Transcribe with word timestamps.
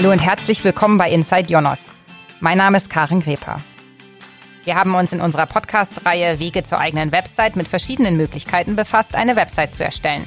Hallo 0.00 0.12
und 0.12 0.20
herzlich 0.20 0.64
willkommen 0.64 0.96
bei 0.96 1.10
Inside 1.10 1.50
Jonas. 1.52 1.92
Mein 2.40 2.56
Name 2.56 2.78
ist 2.78 2.88
Karin 2.88 3.20
Greper. 3.20 3.60
Wir 4.64 4.74
haben 4.74 4.94
uns 4.94 5.12
in 5.12 5.20
unserer 5.20 5.44
Podcast-Reihe 5.44 6.38
Wege 6.38 6.64
zur 6.64 6.78
eigenen 6.78 7.12
Website 7.12 7.54
mit 7.54 7.68
verschiedenen 7.68 8.16
Möglichkeiten 8.16 8.76
befasst, 8.76 9.14
eine 9.14 9.36
Website 9.36 9.74
zu 9.74 9.84
erstellen. 9.84 10.24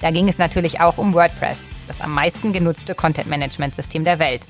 Da 0.00 0.12
ging 0.12 0.28
es 0.28 0.38
natürlich 0.38 0.80
auch 0.80 0.96
um 0.96 1.12
WordPress, 1.12 1.64
das 1.88 2.00
am 2.00 2.14
meisten 2.14 2.52
genutzte 2.52 2.94
Content-Management-System 2.94 4.04
der 4.04 4.20
Welt. 4.20 4.46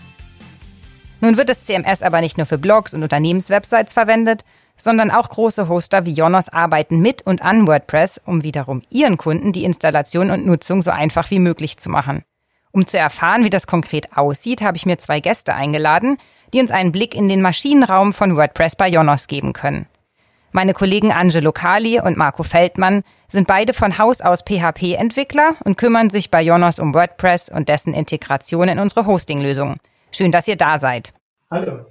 Nun 1.23 1.39
wird 1.39 1.49
das 1.49 1.65
CMS 1.65 2.03
aber 2.03 2.21
nicht 2.21 2.37
nur 2.37 2.45
für 2.45 2.59
Blogs 2.59 2.93
und 2.93 3.03
Unternehmenswebsites 3.03 3.95
verwendet, 3.95 4.45
sondern 4.77 5.11
auch 5.11 5.31
große 5.31 5.71
Hoster 5.71 6.05
wie 6.05 6.13
Jonas 6.13 6.51
arbeiten 6.51 7.01
mit 7.01 7.23
und 7.23 7.41
an 7.41 7.67
WordPress, 7.67 8.21
um 8.27 8.45
wiederum 8.45 8.83
ihren 8.91 9.17
Kunden 9.17 9.55
die 9.55 9.65
Installation 9.65 10.31
und 10.31 10.45
Nutzung 10.45 10.83
so 10.83 10.91
einfach 10.91 11.31
wie 11.31 11.39
möglich 11.39 11.79
zu 11.79 11.89
machen. 11.89 12.25
Um 12.73 12.87
zu 12.87 12.99
erfahren, 12.99 13.45
wie 13.45 13.51
das 13.51 13.67
konkret 13.67 14.17
aussieht, 14.17 14.63
habe 14.63 14.77
ich 14.77 14.87
mir 14.87 14.99
zwei 14.99 15.21
Gäste 15.21 15.55
eingeladen, 15.55 16.19
die 16.53 16.61
uns 16.61 16.71
einen 16.71 16.93
Blick 16.93 17.15
in 17.15 17.29
den 17.29 17.43
Maschinenraum 17.43 18.13
von 18.13 18.37
WordPress 18.37 18.77
bei 18.77 18.89
Jonas 18.89 19.27
geben 19.27 19.53
können. 19.53 19.87
Meine 20.53 20.73
Kollegen 20.73 21.13
Angelo 21.13 21.53
Kali 21.53 22.01
und 22.01 22.17
Marco 22.17 22.43
Feldmann 22.43 23.03
sind 23.29 23.47
beide 23.47 23.75
von 23.75 23.99
Haus 23.99 24.23
aus 24.23 24.43
PHP-Entwickler 24.43 25.57
und 25.65 25.77
kümmern 25.77 26.09
sich 26.09 26.31
bei 26.31 26.43
Jonas 26.43 26.79
um 26.79 26.95
WordPress 26.95 27.51
und 27.51 27.69
dessen 27.69 27.93
Integration 27.93 28.69
in 28.69 28.79
unsere 28.79 29.05
Hosting-Lösung. 29.05 29.77
Schön, 30.11 30.33
dass 30.33 30.49
ihr 30.49 30.57
da 30.57 30.79
seid. 30.79 31.13
Hallo. 31.51 31.85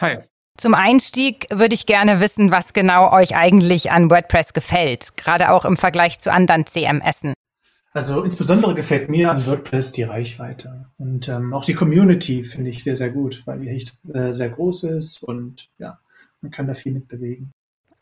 Hi. 0.00 0.18
Zum 0.56 0.74
Einstieg 0.74 1.46
würde 1.50 1.74
ich 1.74 1.86
gerne 1.86 2.20
wissen, 2.20 2.50
was 2.50 2.72
genau 2.72 3.12
euch 3.12 3.36
eigentlich 3.36 3.90
an 3.90 4.10
WordPress 4.10 4.52
gefällt, 4.52 5.16
gerade 5.16 5.50
auch 5.50 5.64
im 5.64 5.76
Vergleich 5.76 6.18
zu 6.18 6.32
anderen 6.32 6.66
CMSen. 6.66 7.34
Also 7.94 8.24
insbesondere 8.24 8.74
gefällt 8.74 9.08
mir 9.08 9.30
an 9.30 9.46
WordPress 9.46 9.92
die 9.92 10.02
Reichweite 10.02 10.86
und 10.98 11.28
ähm, 11.28 11.54
auch 11.54 11.64
die 11.64 11.74
Community 11.74 12.42
finde 12.42 12.70
ich 12.70 12.82
sehr, 12.82 12.96
sehr 12.96 13.10
gut, 13.10 13.42
weil 13.46 13.60
die 13.60 13.68
echt 13.68 13.94
äh, 14.12 14.32
sehr 14.32 14.48
groß 14.48 14.82
ist 14.82 15.22
und 15.22 15.68
ja, 15.78 15.98
man 16.40 16.50
kann 16.50 16.66
da 16.66 16.74
viel 16.74 16.92
mit 16.92 17.06
bewegen. 17.06 17.52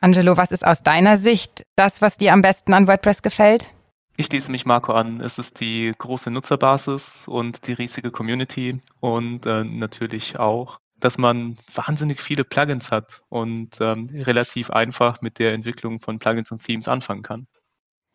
Angelo, 0.01 0.39
was 0.39 0.51
ist 0.51 0.67
aus 0.67 0.83
deiner 0.83 1.19
Sicht 1.19 1.67
das, 1.77 2.01
was 2.01 2.17
dir 2.17 2.33
am 2.33 2.41
besten 2.41 2.73
an 2.73 2.87
WordPress 2.87 3.21
gefällt? 3.21 3.75
Ich 4.17 4.27
schließe 4.27 4.51
mich 4.51 4.65
Marco 4.65 4.93
an. 4.93 5.21
Es 5.21 5.39
ist 5.39 5.61
die 5.61 5.93
große 5.97 6.31
Nutzerbasis 6.31 7.03
und 7.27 7.61
die 7.67 7.75
riesige 7.75 8.11
Community 8.11 8.81
und 9.01 9.45
äh, 9.45 9.63
natürlich 9.63 10.39
auch 10.39 10.79
dass 11.03 11.19
man 11.19 11.59
wahnsinnig 11.75 12.23
viele 12.23 12.45
Plugins 12.45 12.93
hat 12.93 13.23
und 13.29 13.71
ähm, 13.81 14.09
relativ 14.13 14.71
einfach 14.71 15.21
mit 15.21 15.41
der 15.41 15.53
Entwicklung 15.53 16.01
von 16.01 16.21
Plugins 16.21 16.53
und 16.53 16.63
Themes 16.63 16.87
anfangen 16.87 17.23
kann. 17.23 17.49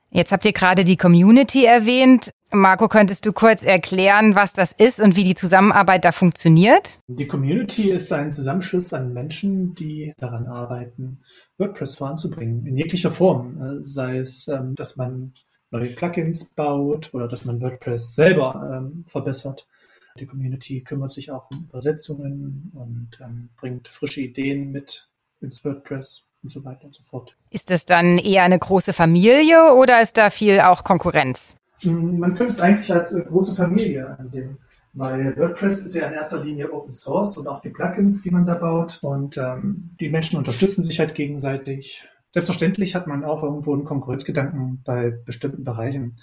Jetzt 0.10 0.32
habt 0.32 0.46
ihr 0.46 0.54
gerade 0.54 0.84
die 0.84 0.98
Community 0.98 1.66
erwähnt. 1.66 2.32
Marco, 2.52 2.88
könntest 2.88 3.26
du 3.26 3.34
kurz 3.34 3.66
erklären, 3.66 4.36
was 4.36 4.54
das 4.54 4.72
ist 4.72 5.02
und 5.02 5.16
wie 5.18 5.26
die 5.26 5.36
Zusammenarbeit 5.36 6.06
da 6.06 6.14
funktioniert? 6.14 7.02
Die 7.08 7.28
Community 7.28 7.92
ist 7.92 8.12
ein 8.14 8.32
Zusammenschluss 8.32 8.94
an 8.94 9.14
Menschen, 9.14 9.76
die 9.76 10.14
daran 10.18 10.48
arbeiten, 10.48 11.20
WordPress 11.58 11.96
voranzubringen, 11.96 12.66
in 12.66 12.78
jeglicher 12.78 13.12
Form. 13.12 13.62
Äh, 13.62 13.88
sei 13.88 14.20
es, 14.20 14.48
ähm, 14.48 14.76
dass 14.76 14.96
man 14.96 15.34
neue 15.72 15.90
Plugins 15.90 16.46
baut 16.56 17.14
oder 17.14 17.28
dass 17.28 17.44
man 17.44 17.60
WordPress 17.62 18.16
selber 18.16 18.78
ähm, 18.78 19.04
verbessert 19.08 19.68
die 20.20 20.26
Community 20.26 20.82
kümmert 20.82 21.12
sich 21.12 21.32
auch 21.32 21.50
um 21.52 21.66
Übersetzungen 21.70 22.72
und 22.74 23.20
ähm, 23.22 23.50
bringt 23.56 23.88
frische 23.88 24.22
Ideen 24.22 24.72
mit 24.72 25.10
ins 25.42 25.64
WordPress 25.64 26.27
und 26.44 26.52
so 26.52 26.64
weiter 26.64 26.86
und 26.86 26.96
so 26.96 27.04
fort. 27.04 27.36
Ist 27.50 27.70
das 27.70 27.86
dann 27.86 28.18
eher 28.18 28.44
eine 28.44 28.60
große 28.60 28.94
Familie 28.94 29.74
oder 29.76 30.02
ist 30.02 30.18
da 30.18 30.30
viel 30.30 30.60
auch 30.60 30.84
Konkurrenz? 30.84 31.56
Hm, 31.80 32.20
man 32.20 32.36
könnte 32.36 32.54
es 32.54 32.62
eigentlich 32.62 32.92
als 32.92 33.14
äh, 33.14 33.22
große 33.22 33.56
Familie 33.56 34.18
ansehen, 34.20 34.58
weil 34.94 35.38
WordPress 35.38 35.80
ist 35.80 35.96
ja 35.96 36.08
in 36.08 36.14
erster 36.14 36.44
Linie 36.44 36.72
Open 36.72 36.94
Source 36.94 37.38
und 37.38 37.48
auch 37.48 37.62
die 37.62 37.70
Plugins, 37.70 38.24
die 38.24 38.32
man 38.32 38.46
da 38.46 38.56
baut 38.56 39.00
und 39.02 39.38
ähm, 39.38 39.96
die 40.00 40.10
Menschen 40.10 40.38
unterstützen 40.38 40.84
sich 40.84 41.00
halt 41.00 41.16
gegenseitig. 41.16 42.08
Selbstverständlich 42.34 42.96
hat 42.96 43.08
man 43.08 43.24
auch 43.24 43.44
irgendwo 43.44 43.74
einen 43.74 43.86
Konkurrenzgedanken 43.86 44.82
bei 44.84 45.12
bestimmten 45.12 45.64
Bereichen 45.64 46.18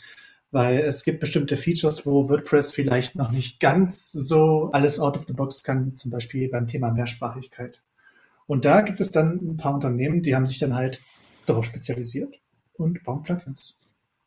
weil 0.55 0.79
es 0.79 1.03
gibt 1.03 1.19
bestimmte 1.19 1.57
Features, 1.57 2.07
wo 2.07 2.29
WordPress 2.29 2.71
vielleicht 2.71 3.17
noch 3.17 3.33
nicht 3.33 3.59
ganz 3.59 4.13
so 4.13 4.71
alles 4.73 5.01
out 5.01 5.19
of 5.19 5.25
the 5.27 5.33
box 5.33 5.65
kann, 5.65 5.97
zum 5.97 6.13
Beispiel 6.13 6.49
beim 6.49 6.69
Thema 6.69 6.93
Mehrsprachigkeit. 6.93 7.83
Und 8.47 8.65
da 8.65 8.83
gibt 8.83 9.01
es 9.01 9.11
dann 9.11 9.41
ein 9.43 9.57
paar 9.57 9.75
Unternehmen, 9.75 10.23
die 10.23 10.35
haben 10.35 10.47
sich 10.47 10.59
dann 10.59 10.75
halt 10.75 11.01
darauf 11.47 11.65
spezialisiert 11.65 12.35
und 12.75 13.03
bauen 13.05 13.23
Plugins. 13.23 13.77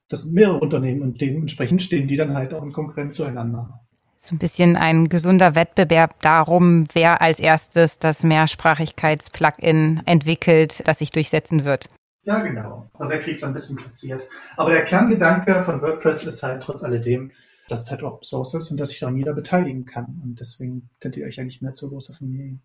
Das 0.10 0.22
sind 0.22 0.34
mehrere 0.34 0.60
Unternehmen 0.60 1.02
und 1.02 1.20
dementsprechend 1.20 1.82
stehen 1.82 2.08
die 2.08 2.16
dann 2.16 2.34
halt 2.34 2.54
auch 2.54 2.64
in 2.64 2.72
Konkurrenz 2.72 3.16
zueinander. 3.16 3.82
So 4.20 4.36
ein 4.36 4.40
bisschen 4.40 4.76
ein 4.76 5.10
gesunder 5.10 5.54
Wettbewerb 5.54 6.22
darum, 6.22 6.88
wer 6.94 7.22
als 7.22 7.40
erstes 7.40 8.00
das 8.00 8.24
Mehrsprachigkeits-Plugin 8.24 10.02
entwickelt, 10.06 10.88
das 10.88 11.00
sich 11.00 11.12
durchsetzen 11.12 11.66
wird. 11.66 11.90
Ja, 12.24 12.40
genau. 12.42 12.90
Also 12.94 13.10
der 13.10 13.22
kriegt 13.22 13.38
es 13.38 13.44
ein 13.44 13.54
bisschen 13.54 13.78
platziert. 13.78 14.28
Aber 14.58 14.72
der 14.72 14.86
Kerngedanke 14.86 15.64
von 15.64 15.82
WordPress 15.82 16.24
ist 16.26 16.44
halt 16.44 16.64
trotz 16.64 16.84
alledem, 16.84 17.32
dass 17.70 17.82
es 17.82 17.92
halt 17.92 18.04
Open 18.04 18.24
Source 18.24 18.54
ist 18.56 18.72
und 18.72 18.80
dass 18.80 18.90
sich 18.90 19.00
daran 19.00 19.16
jeder 19.16 19.34
beteiligen 19.34 19.86
kann. 19.86 20.20
Und 20.24 20.40
deswegen 20.40 20.90
kennt 21.00 21.16
ihr 21.16 21.26
euch 21.26 21.40
eigentlich 21.40 21.62
mehr 21.62 21.74
zur 21.74 21.90
großen 21.90 22.16
Familie. 22.16 22.60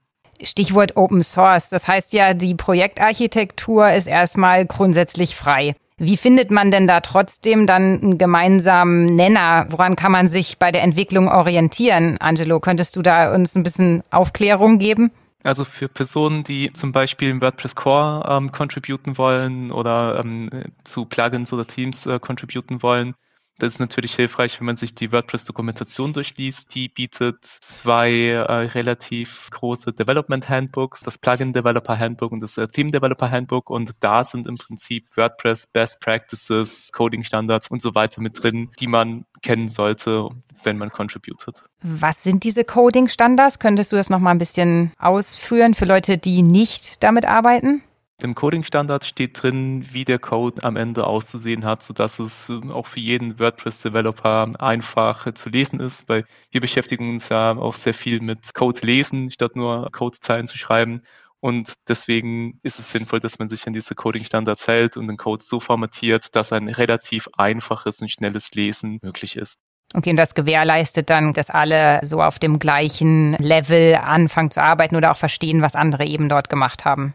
Stichwort 0.45 0.97
Open 0.97 1.23
Source. 1.23 1.71
Das 1.71 1.89
heißt 1.89 2.13
ja, 2.13 2.35
die 2.35 2.55
Projektarchitektur 2.55 3.91
ist 3.91 4.07
erstmal 4.07 4.67
grundsätzlich 4.67 5.37
frei. 5.37 5.75
Wie 5.99 6.17
findet 6.17 6.51
man 6.51 6.71
denn 6.71 6.89
da 6.89 7.01
trotzdem 7.01 7.67
dann 7.67 8.01
einen 8.03 8.19
gemeinsamen 8.19 9.15
Nenner? 9.15 9.67
Woran 9.69 9.95
kann 9.95 10.11
man 10.11 10.29
sich 10.29 10.59
bei 10.59 10.73
der 10.73 10.83
Entwicklung 10.83 11.29
orientieren? 11.29 12.17
Angelo, 12.19 12.59
könntest 12.59 12.97
du 12.97 13.03
da 13.03 13.33
uns 13.33 13.55
ein 13.55 13.63
bisschen 13.63 14.03
Aufklärung 14.11 14.79
geben? 14.79 15.13
Also 15.45 15.65
für 15.65 15.89
Personen, 15.89 16.45
die 16.45 16.73
zum 16.73 16.93
Beispiel 16.93 17.31
im 17.31 17.41
WordPress 17.41 17.75
Core 17.75 18.25
ähm, 18.29 18.53
contributen 18.53 19.19
wollen 19.19 19.73
oder 19.73 20.21
ähm, 20.25 20.51
zu 20.85 21.05
Plugins 21.05 21.53
oder 21.53 21.67
Themes 21.67 22.07
äh, 22.07 22.19
contributen 22.21 22.83
wollen, 22.83 23.15
das 23.63 23.75
ist 23.75 23.79
natürlich 23.79 24.17
hilfreich, 24.17 24.59
wenn 24.59 24.67
man 24.67 24.77
sich 24.77 24.93
die 24.93 25.13
WordPress-Dokumentation 25.13 26.13
durchliest. 26.13 26.75
Die 26.75 26.89
bietet 26.89 27.45
zwei 27.81 28.11
äh, 28.11 28.43
relativ 28.43 29.49
große 29.53 29.93
Development 29.93 30.49
Handbooks, 30.49 31.01
das 31.05 31.17
Plugin 31.17 31.53
Developer 31.53 31.97
Handbook 31.97 32.33
und 32.33 32.41
das 32.41 32.59
äh, 32.59 32.67
Theme 32.67 32.91
Developer 32.91 33.31
Handbook. 33.31 33.71
Und 33.71 33.93
da 34.01 34.25
sind 34.25 34.49
im 34.49 34.57
Prinzip 34.57 35.07
WordPress 35.17 35.69
Best 35.73 36.01
Practices, 36.01 36.91
Coding 36.91 37.23
Standards 37.23 37.69
und 37.69 37.83
so 37.83 37.95
weiter 37.95 38.21
mit 38.21 38.43
drin, 38.43 38.69
die 38.81 38.89
man 38.89 39.27
kennen 39.43 39.69
sollte, 39.69 40.31
wenn 40.65 40.77
man 40.77 40.91
contributed. 40.91 41.55
Was 41.83 42.25
sind 42.25 42.43
diese 42.43 42.65
Coding-Standards? 42.65 43.61
Könntest 43.61 43.93
du 43.93 43.97
das 43.97 44.11
nochmal 44.11 44.35
ein 44.35 44.39
bisschen 44.39 44.93
ausführen 44.99 45.75
für 45.75 45.85
Leute, 45.85 46.19
die 46.19 46.43
nicht 46.43 47.05
damit 47.05 47.27
arbeiten? 47.27 47.85
Im 48.23 48.37
Coding-Standard 48.37 49.05
steht 49.05 49.43
drin, 49.43 49.89
wie 49.91 50.05
der 50.05 50.21
Code 50.21 50.63
am 50.63 50.77
Ende 50.77 51.05
auszusehen 51.07 51.65
hat, 51.65 51.83
sodass 51.83 52.19
es 52.21 52.33
ähm, 52.49 52.71
auch 52.71 52.87
für 52.87 53.01
jeden 53.01 53.41
WordPress-Developer 53.41 54.53
einfach 54.61 55.33
zu 55.35 55.49
lesen 55.49 55.81
ist, 55.81 56.09
weil 56.09 56.25
wir 56.51 56.61
beschäftigen 56.61 57.15
uns 57.15 57.29
ja 57.29 57.57
auch 57.57 57.77
sehr 57.77 57.95
viel 57.95 58.21
mit 58.21 58.55
Code 58.55 58.87
lesen, 58.87 59.31
statt 59.31 59.57
nur 59.57 59.91
Codezeilen 59.91 60.47
zu 60.47 60.57
schreiben. 60.57 61.03
Und 61.41 61.73
deswegen 61.89 62.61
ist 62.63 62.79
es 62.79 62.93
sinnvoll, 62.93 63.19
dass 63.19 63.41
man 63.41 63.49
sich 63.49 63.67
an 63.67 63.73
diese 63.73 63.97
Coding-Standards 63.97 64.69
hält 64.69 64.97
und 64.97 65.09
den 65.09 65.17
Code 65.17 65.43
so 65.45 65.59
formatiert, 65.59 66.37
dass 66.37 66.53
ein 66.53 66.69
relativ 66.69 67.29
einfaches 67.37 68.01
und 68.01 68.11
schnelles 68.11 68.53
Lesen 68.53 69.01
möglich 69.03 69.35
ist. 69.35 69.57
Okay, 69.95 70.11
und 70.11 70.17
das 70.17 70.35
gewährleistet 70.35 71.11
dann, 71.11 71.33
dass 71.33 71.51
alle 71.51 71.99
so 72.05 72.23
auf 72.23 72.39
dem 72.39 72.61
gleichen 72.61 73.35
Level 73.35 73.97
anfangen 73.97 74.53
zu 74.53 74.63
arbeiten 74.63 74.95
oder 74.95 75.11
auch 75.11 75.17
verstehen, 75.17 75.61
was 75.61 75.75
andere 75.75 76.07
eben 76.07 76.29
dort 76.29 76.49
gemacht 76.49 76.85
haben. 76.85 77.15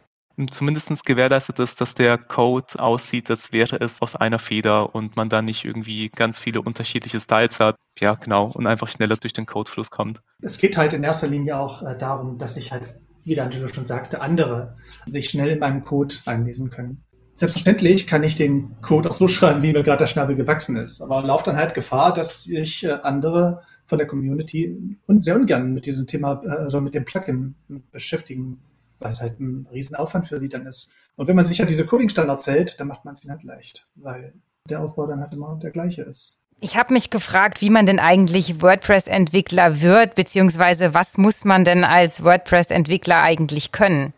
Zumindest 0.51 1.03
gewährleistet 1.03 1.57
es, 1.57 1.73
dass 1.73 1.95
der 1.95 2.19
Code 2.19 2.77
aussieht, 2.77 3.29
als 3.31 3.51
wäre 3.51 3.81
es 3.81 3.99
aus 4.03 4.15
einer 4.15 4.37
Feder 4.37 4.93
und 4.93 5.15
man 5.15 5.29
dann 5.29 5.45
nicht 5.45 5.65
irgendwie 5.65 6.09
ganz 6.09 6.37
viele 6.37 6.61
unterschiedliche 6.61 7.19
Styles 7.19 7.59
hat. 7.59 7.75
Ja, 7.99 8.13
genau, 8.13 8.51
und 8.51 8.67
einfach 8.67 8.87
schneller 8.87 9.17
durch 9.17 9.33
den 9.33 9.47
Codefluss 9.47 9.89
kommt. 9.89 10.21
Es 10.39 10.59
geht 10.59 10.77
halt 10.77 10.93
in 10.93 11.03
erster 11.03 11.27
Linie 11.27 11.57
auch 11.57 11.81
äh, 11.81 11.97
darum, 11.97 12.37
dass 12.37 12.53
sich 12.53 12.71
halt, 12.71 12.93
wie 13.23 13.33
der 13.33 13.45
Angelo 13.45 13.67
schon 13.67 13.85
sagte, 13.85 14.21
andere 14.21 14.77
sich 15.07 15.27
schnell 15.29 15.49
in 15.49 15.59
meinem 15.59 15.83
Code 15.83 16.13
einlesen 16.25 16.69
können. 16.69 17.03
Selbstverständlich 17.33 18.05
kann 18.05 18.23
ich 18.23 18.35
den 18.35 18.79
Code 18.81 19.09
auch 19.09 19.15
so 19.15 19.27
schreiben, 19.27 19.63
wie 19.63 19.73
mir 19.73 19.83
gerade 19.83 19.99
der 19.99 20.07
Schnabel 20.07 20.35
gewachsen 20.35 20.75
ist. 20.77 21.01
Aber 21.01 21.23
laufe 21.23 21.45
dann 21.45 21.57
halt 21.57 21.73
Gefahr, 21.73 22.13
dass 22.13 22.43
sich 22.43 22.83
äh, 22.83 22.91
andere 23.01 23.63
von 23.85 23.97
der 23.97 24.05
Community 24.05 24.97
und 25.07 25.23
sehr 25.23 25.35
ungern 25.35 25.73
mit 25.73 25.87
diesem 25.87 26.05
Thema, 26.05 26.41
äh, 26.45 26.49
also 26.49 26.79
mit 26.79 26.93
dem 26.93 27.05
Plugin 27.05 27.55
beschäftigen, 27.91 28.59
weil 28.99 29.11
es 29.11 29.21
halt 29.21 29.39
ein 29.39 29.67
Riesenaufwand 29.71 30.27
für 30.27 30.39
sie 30.39 30.49
dann 30.49 30.65
ist. 30.65 30.91
Und 31.15 31.27
wenn 31.27 31.35
man 31.35 31.45
sich 31.45 31.61
an 31.61 31.67
diese 31.67 31.85
Coding-Standards 31.85 32.47
hält, 32.47 32.79
dann 32.79 32.87
macht 32.87 33.05
man 33.05 33.13
es 33.13 33.23
ihnen 33.23 33.31
halt 33.31 33.43
leicht, 33.43 33.87
weil 33.95 34.33
der 34.69 34.81
Aufbau 34.81 35.07
dann 35.07 35.21
halt 35.21 35.33
immer 35.33 35.57
der 35.61 35.71
gleiche 35.71 36.03
ist. 36.03 36.39
Ich 36.59 36.75
habe 36.75 36.93
mich 36.93 37.11
gefragt, 37.11 37.61
wie 37.61 37.69
man 37.69 37.85
denn 37.85 37.99
eigentlich 37.99 38.61
WordPress-Entwickler 38.61 39.81
wird, 39.81 40.15
beziehungsweise 40.15 40.93
was 40.93 41.17
muss 41.17 41.45
man 41.45 41.63
denn 41.63 41.83
als 41.83 42.23
WordPress-Entwickler 42.23 43.21
eigentlich 43.21 43.71
können? 43.71 44.13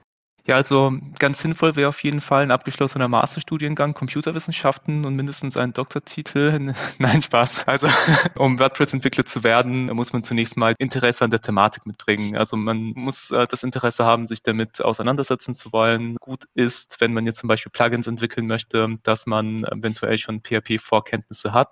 Ja, 0.50 0.56
also 0.56 0.92
ganz 1.20 1.38
sinnvoll 1.42 1.76
wäre 1.76 1.90
auf 1.90 2.02
jeden 2.02 2.22
Fall 2.22 2.42
ein 2.42 2.50
abgeschlossener 2.50 3.08
Masterstudiengang 3.08 3.94
Computerwissenschaften 3.94 5.06
und 5.06 5.16
mindestens 5.16 5.56
ein 5.56 5.74
Doktortitel. 5.74 6.74
Nein, 6.98 7.22
Spaß. 7.22 7.68
Also 7.68 7.86
um 8.36 8.58
WordPress-Entwickler 8.58 9.28
zu 9.28 9.44
werden, 9.44 9.86
muss 9.94 10.12
man 10.12 10.24
zunächst 10.24 10.58
mal 10.58 10.74
Interesse 10.80 11.24
an 11.24 11.30
der 11.30 11.42
Thematik 11.42 11.86
mitbringen. 11.86 12.36
Also 12.36 12.58
man 12.58 12.94
muss 12.96 13.30
äh, 13.30 13.46
das 13.46 13.62
Interesse 13.62 14.06
haben, 14.06 14.26
sich 14.26 14.42
damit 14.42 14.82
auseinandersetzen 14.82 15.54
zu 15.54 15.72
wollen. 15.72 16.16
Gut 16.16 16.46
ist, 16.56 16.96
wenn 16.98 17.14
man 17.14 17.28
jetzt 17.28 17.42
zum 17.42 17.48
Beispiel 17.48 17.72
Plugins 17.72 18.08
entwickeln 18.08 18.48
möchte, 18.48 18.96
dass 19.04 19.28
man 19.28 19.66
eventuell 19.66 20.18
schon 20.18 20.42
PHP-Vorkenntnisse 20.42 21.54
hat 21.54 21.70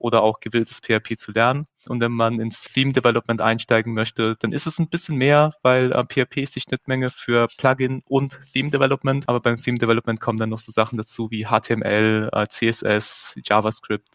oder 0.00 0.22
auch 0.22 0.40
gewillt 0.40 0.70
ist, 0.70 0.84
PHP 0.84 1.16
zu 1.16 1.30
lernen. 1.32 1.66
Und 1.86 2.00
wenn 2.00 2.12
man 2.12 2.40
ins 2.40 2.64
Theme 2.64 2.92
Development 2.92 3.40
einsteigen 3.40 3.94
möchte, 3.94 4.36
dann 4.40 4.52
ist 4.52 4.66
es 4.66 4.78
ein 4.78 4.88
bisschen 4.88 5.16
mehr, 5.16 5.52
weil 5.62 5.92
äh, 5.92 6.04
PHP 6.04 6.38
ist 6.38 6.56
die 6.56 6.60
Schnittmenge 6.60 7.10
für 7.10 7.46
Plugin 7.58 8.02
und 8.06 8.38
Theme 8.52 8.70
Development. 8.70 9.28
Aber 9.28 9.40
beim 9.40 9.56
Theme 9.56 9.78
Development 9.78 10.20
kommen 10.20 10.38
dann 10.38 10.50
noch 10.50 10.58
so 10.58 10.72
Sachen 10.72 10.96
dazu 10.98 11.30
wie 11.30 11.46
HTML, 11.46 12.30
äh, 12.32 12.46
CSS, 12.46 13.34
JavaScript 13.44 14.08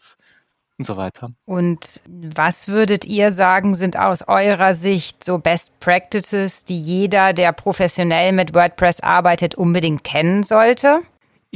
und 0.78 0.86
so 0.86 0.96
weiter. 0.96 1.30
Und 1.44 2.02
was 2.06 2.68
würdet 2.68 3.04
ihr 3.04 3.32
sagen, 3.32 3.74
sind 3.74 3.98
aus 3.98 4.26
eurer 4.28 4.74
Sicht 4.74 5.24
so 5.24 5.38
Best 5.38 5.78
Practices, 5.80 6.64
die 6.64 6.78
jeder, 6.78 7.32
der 7.32 7.52
professionell 7.52 8.32
mit 8.32 8.54
WordPress 8.54 9.00
arbeitet, 9.00 9.54
unbedingt 9.54 10.04
kennen 10.04 10.42
sollte? 10.42 11.00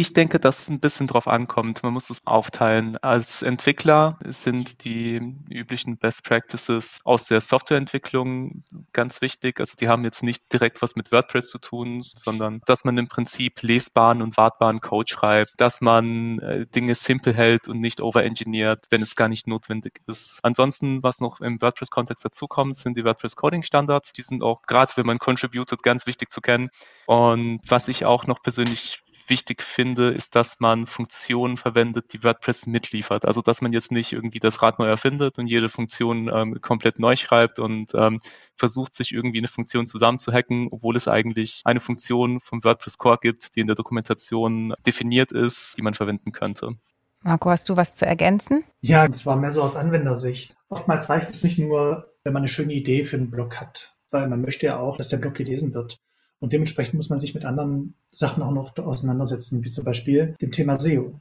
Ich 0.00 0.14
denke, 0.14 0.40
dass 0.40 0.56
es 0.56 0.70
ein 0.70 0.80
bisschen 0.80 1.08
drauf 1.08 1.28
ankommt. 1.28 1.82
Man 1.82 1.92
muss 1.92 2.08
es 2.08 2.26
aufteilen. 2.26 2.96
Als 3.02 3.42
Entwickler 3.42 4.18
sind 4.42 4.82
die 4.82 5.20
üblichen 5.50 5.98
Best 5.98 6.24
Practices 6.24 7.00
aus 7.04 7.26
der 7.26 7.42
Softwareentwicklung 7.42 8.64
ganz 8.94 9.20
wichtig. 9.20 9.60
Also 9.60 9.76
die 9.78 9.88
haben 9.88 10.04
jetzt 10.04 10.22
nicht 10.22 10.50
direkt 10.50 10.80
was 10.80 10.96
mit 10.96 11.12
WordPress 11.12 11.50
zu 11.50 11.58
tun, 11.58 12.02
sondern 12.16 12.62
dass 12.64 12.82
man 12.82 12.96
im 12.96 13.08
Prinzip 13.08 13.60
lesbaren 13.60 14.22
und 14.22 14.38
wartbaren 14.38 14.80
Code 14.80 15.12
schreibt, 15.12 15.52
dass 15.58 15.82
man 15.82 16.38
äh, 16.38 16.64
Dinge 16.64 16.94
simpel 16.94 17.34
hält 17.34 17.68
und 17.68 17.78
nicht 17.78 18.00
overengineert, 18.00 18.86
wenn 18.88 19.02
es 19.02 19.14
gar 19.14 19.28
nicht 19.28 19.46
notwendig 19.46 20.00
ist. 20.06 20.38
Ansonsten, 20.42 21.02
was 21.02 21.20
noch 21.20 21.42
im 21.42 21.60
WordPress-Kontext 21.60 22.24
dazukommt, 22.24 22.78
sind 22.78 22.96
die 22.96 23.04
WordPress-Coding-Standards. 23.04 24.14
Die 24.14 24.22
sind 24.22 24.42
auch 24.42 24.62
gerade, 24.62 24.92
wenn 24.96 25.04
man 25.04 25.18
contributed, 25.18 25.82
ganz 25.82 26.06
wichtig 26.06 26.32
zu 26.32 26.40
kennen. 26.40 26.70
Und 27.04 27.60
was 27.68 27.86
ich 27.86 28.06
auch 28.06 28.26
noch 28.26 28.42
persönlich 28.42 29.02
wichtig 29.30 29.62
finde, 29.62 30.10
ist, 30.10 30.34
dass 30.34 30.60
man 30.60 30.86
Funktionen 30.86 31.56
verwendet, 31.56 32.12
die 32.12 32.22
WordPress 32.22 32.66
mitliefert. 32.66 33.24
Also 33.24 33.40
dass 33.40 33.62
man 33.62 33.72
jetzt 33.72 33.90
nicht 33.90 34.12
irgendwie 34.12 34.40
das 34.40 34.60
Rad 34.60 34.78
neu 34.78 34.86
erfindet 34.86 35.38
und 35.38 35.46
jede 35.46 35.70
Funktion 35.70 36.28
ähm, 36.28 36.60
komplett 36.60 36.98
neu 36.98 37.16
schreibt 37.16 37.58
und 37.58 37.94
ähm, 37.94 38.20
versucht, 38.56 38.96
sich 38.96 39.12
irgendwie 39.12 39.38
eine 39.38 39.48
Funktion 39.48 39.86
zusammenzuhacken, 39.86 40.68
obwohl 40.70 40.96
es 40.96 41.08
eigentlich 41.08 41.62
eine 41.64 41.80
Funktion 41.80 42.40
vom 42.40 42.62
WordPress 42.62 42.98
Core 42.98 43.18
gibt, 43.22 43.56
die 43.56 43.60
in 43.60 43.66
der 43.66 43.76
Dokumentation 43.76 44.74
definiert 44.86 45.32
ist, 45.32 45.78
die 45.78 45.82
man 45.82 45.94
verwenden 45.94 46.32
könnte. 46.32 46.74
Marco, 47.22 47.50
hast 47.50 47.68
du 47.68 47.76
was 47.76 47.96
zu 47.96 48.06
ergänzen? 48.06 48.64
Ja, 48.80 49.06
es 49.06 49.26
war 49.26 49.36
mehr 49.36 49.52
so 49.52 49.62
aus 49.62 49.76
Anwendersicht. 49.76 50.56
Oftmals 50.68 51.08
reicht 51.08 51.30
es 51.30 51.44
nicht 51.44 51.58
nur, 51.58 52.14
wenn 52.24 52.32
man 52.32 52.40
eine 52.40 52.48
schöne 52.48 52.72
Idee 52.72 53.04
für 53.04 53.16
einen 53.16 53.30
Blog 53.30 53.60
hat, 53.60 53.94
weil 54.10 54.28
man 54.28 54.40
möchte 54.40 54.66
ja 54.66 54.78
auch, 54.78 54.96
dass 54.96 55.08
der 55.08 55.18
Blog 55.18 55.34
gelesen 55.34 55.74
wird. 55.74 55.98
Und 56.40 56.52
dementsprechend 56.52 56.94
muss 56.94 57.10
man 57.10 57.18
sich 57.18 57.34
mit 57.34 57.44
anderen 57.44 57.94
Sachen 58.10 58.42
auch 58.42 58.52
noch 58.52 58.76
auseinandersetzen, 58.78 59.62
wie 59.62 59.70
zum 59.70 59.84
Beispiel 59.84 60.34
dem 60.40 60.52
Thema 60.52 60.78
SEO. 60.78 61.20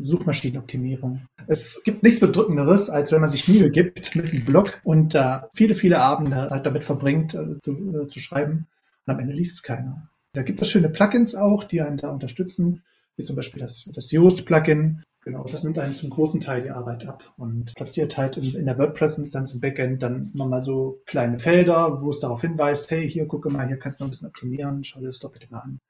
Suchmaschinenoptimierung. 0.00 1.26
Es 1.46 1.82
gibt 1.84 2.02
nichts 2.02 2.20
Bedrückenderes, 2.20 2.90
als 2.90 3.12
wenn 3.12 3.20
man 3.20 3.28
sich 3.28 3.48
Mühe 3.48 3.70
gibt 3.70 4.16
mit 4.16 4.32
einem 4.32 4.44
Blog 4.44 4.80
und 4.82 5.14
äh, 5.14 5.40
viele, 5.52 5.74
viele 5.74 6.00
Abende 6.00 6.36
halt 6.36 6.66
damit 6.66 6.84
verbringt, 6.84 7.34
äh, 7.34 7.60
zu, 7.60 8.02
äh, 8.02 8.06
zu 8.06 8.18
schreiben 8.18 8.66
und 9.06 9.12
am 9.12 9.20
Ende 9.20 9.34
liest 9.34 9.52
es 9.52 9.62
keiner. 9.62 10.08
Da 10.32 10.42
gibt 10.42 10.60
es 10.62 10.70
schöne 10.70 10.88
Plugins 10.88 11.34
auch, 11.34 11.64
die 11.64 11.80
einen 11.80 11.96
da 11.96 12.08
unterstützen, 12.08 12.82
wie 13.16 13.22
zum 13.22 13.36
Beispiel 13.36 13.60
das, 13.60 13.88
das 13.94 14.10
Yoast-Plugin, 14.10 15.02
Genau, 15.24 15.42
das 15.44 15.64
nimmt 15.64 15.78
einen 15.78 15.94
zum 15.94 16.10
großen 16.10 16.42
Teil 16.42 16.62
die 16.62 16.70
Arbeit 16.70 17.06
ab 17.06 17.32
und 17.38 17.74
platziert 17.74 18.18
halt 18.18 18.36
in, 18.36 18.54
in 18.54 18.66
der 18.66 18.76
WordPress-Instanz 18.76 19.54
im 19.54 19.60
Backend 19.60 20.02
dann 20.02 20.30
nochmal 20.34 20.60
so 20.60 21.00
kleine 21.06 21.38
Felder, 21.38 22.02
wo 22.02 22.10
es 22.10 22.18
darauf 22.18 22.42
hinweist, 22.42 22.90
hey, 22.90 23.08
hier 23.08 23.26
gucke 23.26 23.48
mal, 23.48 23.66
hier 23.66 23.78
kannst 23.78 23.98
du 23.98 24.04
noch 24.04 24.08
ein 24.08 24.10
bisschen 24.10 24.28
optimieren, 24.28 24.84
schau 24.84 25.00
dir 25.00 25.06
das 25.06 25.20
doch 25.20 25.32
bitte 25.32 25.46
mal 25.50 25.60
an. 25.60 25.80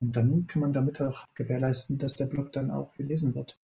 Und 0.00 0.16
dann 0.16 0.48
kann 0.48 0.60
man 0.60 0.72
damit 0.72 1.00
auch 1.00 1.26
gewährleisten, 1.34 1.98
dass 1.98 2.14
der 2.14 2.26
Blog 2.26 2.52
dann 2.52 2.72
auch 2.72 2.92
gelesen 2.94 3.36
wird. 3.36 3.56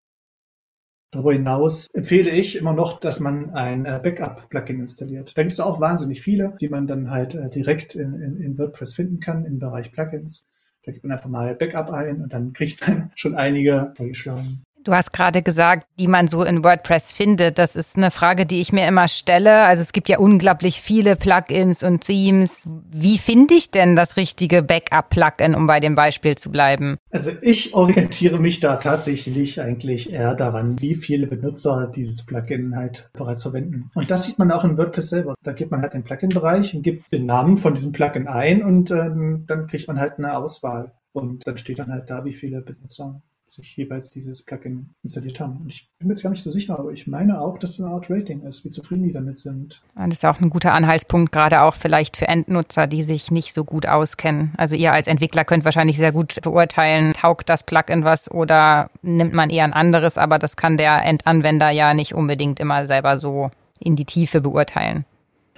Darüber 1.09 1.33
hinaus 1.33 1.88
empfehle 1.94 2.30
ich 2.30 2.56
immer 2.56 2.74
noch, 2.74 3.00
dass 3.00 3.19
man 3.19 3.50
ein 3.50 3.86
äh, 3.86 4.00
Backup-Plugin 4.01 4.80
installiert. 4.80 5.36
Da 5.36 5.42
gibt 5.42 5.53
es 5.53 5.59
auch 5.59 5.81
wahnsinnig 5.81 6.21
viele, 6.21 6.56
die 6.62 6.69
man 6.69 6.86
dann 6.86 7.09
halt 7.09 7.33
äh, 7.33 7.50
direkt 7.50 7.95
in, 7.95 8.13
in, 8.21 8.38
in 8.38 8.57
WordPress 8.57 8.94
finden 8.94 9.19
kann 9.19 9.45
im 9.45 9.57
Bereich 9.57 9.92
Plugins. 9.92 10.45
Da 10.83 10.92
gibt 10.92 11.03
man 11.03 11.12
einfach 11.12 11.30
mal 11.30 11.56
Backup 11.56 11.89
ein 11.89 12.21
und 12.21 12.31
dann 12.31 12.53
kriegt 12.53 12.88
man 12.88 13.12
schon 13.15 13.36
einige 13.36 13.94
vorgeschlagen. 13.98 14.63
Du 14.83 14.94
hast 14.94 15.13
gerade 15.13 15.44
gesagt, 15.44 15.86
die 16.00 16.07
man 16.07 16.28
so 16.28 16.44
in 16.44 16.63
WordPress 16.63 17.12
findet. 17.12 17.60
Das 17.60 17.75
ist 17.75 17.98
eine 17.98 18.10
Frage, 18.10 18.48
die 18.48 18.62
ich 18.62 18.74
mir 18.74 18.88
immer 18.88 19.07
stelle. 19.07 19.63
Also 19.63 19.83
es 19.83 19.94
gibt 19.94 20.10
ja 20.10 20.18
unglaublich 20.18 20.81
viele 20.81 21.16
Plugins 21.16 21.83
und 21.83 22.01
Themes. 22.01 22.68
Wie 22.89 23.19
finde 23.19 23.54
ich 23.54 23.69
denn 23.69 23.95
das 23.95 24.18
richtige 24.18 24.63
Backup-Plugin, 24.63 25.54
um 25.54 25.68
bei 25.68 25.80
dem 25.80 25.94
Beispiel 25.94 26.36
zu 26.36 26.50
bleiben? 26.50 26.98
Also 27.12 27.30
ich 27.42 27.75
orientiere 27.75 28.39
mich 28.39 28.60
da 28.60 28.78
tatsächlich 28.78 29.62
eigentlich 29.62 30.12
eher 30.12 30.33
daran, 30.33 30.81
wie 30.81 30.95
viele 30.95 31.27
Benutzer 31.27 31.92
dieses 31.95 32.25
Plugin 32.25 32.75
halt 32.75 33.12
bereits 33.13 33.44
verwenden. 33.44 33.92
Und 33.94 34.10
das 34.10 34.24
sieht 34.24 34.39
man 34.39 34.51
auch 34.51 34.63
in 34.63 34.77
WordPress 34.77 35.10
selber. 35.10 35.36
Da 35.44 35.51
geht 35.51 35.69
man 35.69 35.81
halt 35.81 35.94
in 35.94 36.01
den 36.01 36.06
Plugin-Bereich 36.06 36.74
und 36.74 36.81
gibt 36.81 37.12
den 37.13 37.27
Namen 37.27 37.60
von 37.60 37.75
diesem 37.75 37.92
Plugin 37.92 38.27
ein 38.27 38.63
und 38.63 38.89
ähm, 38.89 39.44
dann 39.45 39.68
kriegt 39.68 39.88
man 39.88 40.00
halt 40.00 40.18
eine 40.18 40.36
Auswahl. 40.36 40.94
Und 41.13 41.45
dann 41.45 41.57
steht 41.57 41.77
dann 41.77 41.92
halt 41.92 42.10
da, 42.10 42.25
wie 42.25 42.34
viele 42.34 42.62
Benutzer 42.62 43.22
sich 43.53 43.75
jeweils 43.77 44.09
dieses 44.09 44.44
Plugin 44.44 44.94
installiert 45.03 45.39
haben. 45.39 45.57
Und 45.57 45.69
ich 45.69 45.89
bin 46.00 46.07
mir 46.07 46.13
jetzt 46.13 46.24
gar 46.24 46.30
nicht 46.30 46.44
so 46.44 46.50
sicher, 46.50 46.77
aber 46.77 46.92
ich 46.92 47.07
meine 47.07 47.39
auch, 47.39 47.57
dass 47.57 47.71
es 47.71 47.81
eine 47.81 47.92
Art 47.94 48.09
Rating 48.09 48.42
ist, 48.42 48.63
wie 48.65 48.69
zufrieden 48.69 49.03
die 49.03 49.13
damit 49.13 49.38
sind. 49.38 49.81
Das 49.95 50.09
ist 50.09 50.25
auch 50.25 50.39
ein 50.39 50.50
guter 50.50 50.74
Anhaltspunkt, 50.74 51.31
gerade 51.31 51.62
auch 51.62 51.75
vielleicht 51.75 52.18
für 52.18 52.27
Endnutzer, 52.27 52.88
die 52.88 53.01
sich 53.01 53.31
nicht 53.31 53.53
so 53.53 53.63
gut 53.63 53.88
auskennen. 53.88 54.53
Also 54.57 54.75
ihr 54.75 54.94
als 54.94 55.07
Entwickler 55.07 55.45
könnt 55.45 55.65
wahrscheinlich 55.65 55.98
sehr 55.98 56.12
gut 56.12 56.42
beurteilen, 56.42 57.13
taugt 57.13 57.50
das 57.50 57.63
Plugin 57.63 58.03
was 58.03 58.30
oder 58.31 58.89
nimmt 59.01 59.33
man 59.33 59.50
eher 59.50 59.65
ein 59.65 59.74
anderes, 59.74 60.18
aber 60.18 60.39
das 60.39 60.56
kann 60.56 60.77
der 60.77 61.03
Endanwender 61.03 61.69
ja 61.69 61.94
nicht 61.94 62.13
unbedingt 62.13 62.59
immer 62.59 62.88
selber 62.88 63.19
so 63.19 63.51
in 63.80 63.95
die 63.95 64.06
Tiefe 64.06 64.42
beurteilen. 64.42 65.06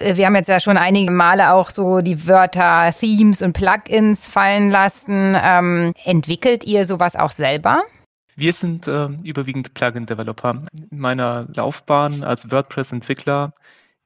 Äh, 0.04 0.16
wir 0.16 0.26
haben 0.26 0.36
jetzt 0.36 0.48
ja 0.48 0.60
schon 0.60 0.76
einige 0.76 1.10
Male 1.10 1.52
auch 1.52 1.70
so 1.70 2.00
die 2.00 2.26
Wörter 2.26 2.92
Themes 2.92 3.42
und 3.42 3.54
Plugins 3.54 4.28
fallen 4.28 4.70
lassen. 4.70 5.36
Ähm, 5.42 5.92
entwickelt 6.04 6.64
ihr 6.64 6.84
sowas 6.84 7.16
auch 7.16 7.30
selber? 7.30 7.82
Wir 8.36 8.52
sind 8.52 8.86
äh, 8.86 9.06
überwiegend 9.22 9.74
Plugin-Developer. 9.74 10.66
In 10.90 10.98
meiner 10.98 11.46
Laufbahn 11.54 12.24
als 12.24 12.50
WordPress-Entwickler 12.50 13.54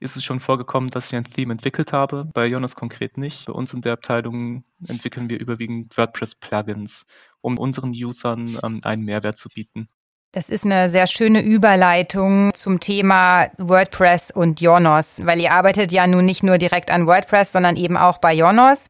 ist 0.00 0.16
es 0.16 0.24
schon 0.24 0.38
vorgekommen, 0.38 0.90
dass 0.90 1.06
ich 1.06 1.14
ein 1.14 1.24
Theme 1.24 1.52
entwickelt 1.52 1.92
habe. 1.92 2.28
Bei 2.32 2.46
Jonas 2.46 2.74
konkret 2.74 3.16
nicht. 3.16 3.46
Bei 3.46 3.52
uns 3.52 3.72
in 3.72 3.80
der 3.80 3.94
Abteilung 3.94 4.64
entwickeln 4.86 5.28
wir 5.28 5.40
überwiegend 5.40 5.96
WordPress-Plugins, 5.96 7.04
um 7.40 7.58
unseren 7.58 7.90
Usern 7.90 8.58
ähm, 8.62 8.80
einen 8.84 9.04
Mehrwert 9.04 9.38
zu 9.38 9.48
bieten. 9.48 9.88
Das 10.32 10.50
ist 10.50 10.66
eine 10.66 10.90
sehr 10.90 11.06
schöne 11.06 11.40
Überleitung 11.40 12.52
zum 12.52 12.80
Thema 12.80 13.48
WordPress 13.56 14.30
und 14.30 14.60
Jonos, 14.60 15.22
weil 15.24 15.40
ihr 15.40 15.52
arbeitet 15.52 15.90
ja 15.90 16.06
nun 16.06 16.26
nicht 16.26 16.42
nur 16.42 16.58
direkt 16.58 16.90
an 16.90 17.06
WordPress, 17.06 17.52
sondern 17.52 17.76
eben 17.76 17.96
auch 17.96 18.18
bei 18.18 18.34
Jonos. 18.34 18.88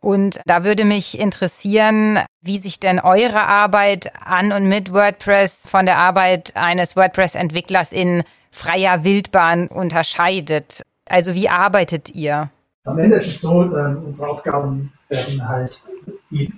Und 0.00 0.40
da 0.46 0.64
würde 0.64 0.86
mich 0.86 1.18
interessieren, 1.18 2.20
wie 2.40 2.56
sich 2.56 2.80
denn 2.80 3.00
eure 3.00 3.40
Arbeit 3.40 4.12
an 4.24 4.50
und 4.52 4.66
mit 4.66 4.90
WordPress 4.90 5.68
von 5.68 5.84
der 5.84 5.98
Arbeit 5.98 6.52
eines 6.56 6.96
WordPress-Entwicklers 6.96 7.92
in 7.92 8.22
freier 8.50 9.04
Wildbahn 9.04 9.68
unterscheidet. 9.68 10.82
Also 11.06 11.34
wie 11.34 11.50
arbeitet 11.50 12.14
ihr? 12.14 12.48
Am 12.84 12.98
Ende 12.98 13.16
ist 13.16 13.26
es 13.26 13.42
so, 13.42 13.62
äh, 13.64 13.94
unsere 13.94 14.28
Aufgaben 14.30 14.90
werden 15.10 15.46
halt 15.46 15.82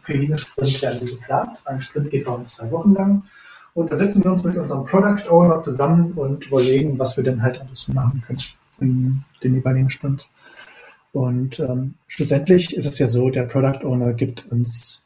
für 0.02 0.16
jeden 0.16 0.38
Sprint 0.38 0.82
werden 0.82 1.06
geplant. 1.06 1.58
Ein 1.64 1.80
Sprint 1.80 2.10
geht 2.10 2.24
bei 2.24 2.32
uns 2.32 2.54
zwei 2.54 2.70
Wochen 2.70 2.94
lang. 2.94 3.24
Und 3.74 3.92
da 3.92 3.96
setzen 3.96 4.24
wir 4.24 4.30
uns 4.30 4.44
mit 4.44 4.56
unserem 4.56 4.84
Product 4.84 5.30
Owner 5.30 5.58
zusammen 5.58 6.12
und 6.12 6.46
überlegen, 6.46 6.98
was 6.98 7.16
wir 7.16 7.24
denn 7.24 7.42
halt 7.42 7.60
alles 7.60 7.88
machen 7.88 8.22
können 8.26 8.40
in 8.80 9.24
den 9.42 9.54
jeweiligen 9.54 9.90
Sprints. 9.90 10.30
Und 11.12 11.60
ähm, 11.60 11.94
schlussendlich 12.06 12.76
ist 12.76 12.86
es 12.86 12.98
ja 12.98 13.06
so, 13.06 13.30
der 13.30 13.44
Product 13.44 13.84
Owner 13.84 14.12
gibt 14.12 14.50
uns 14.50 15.02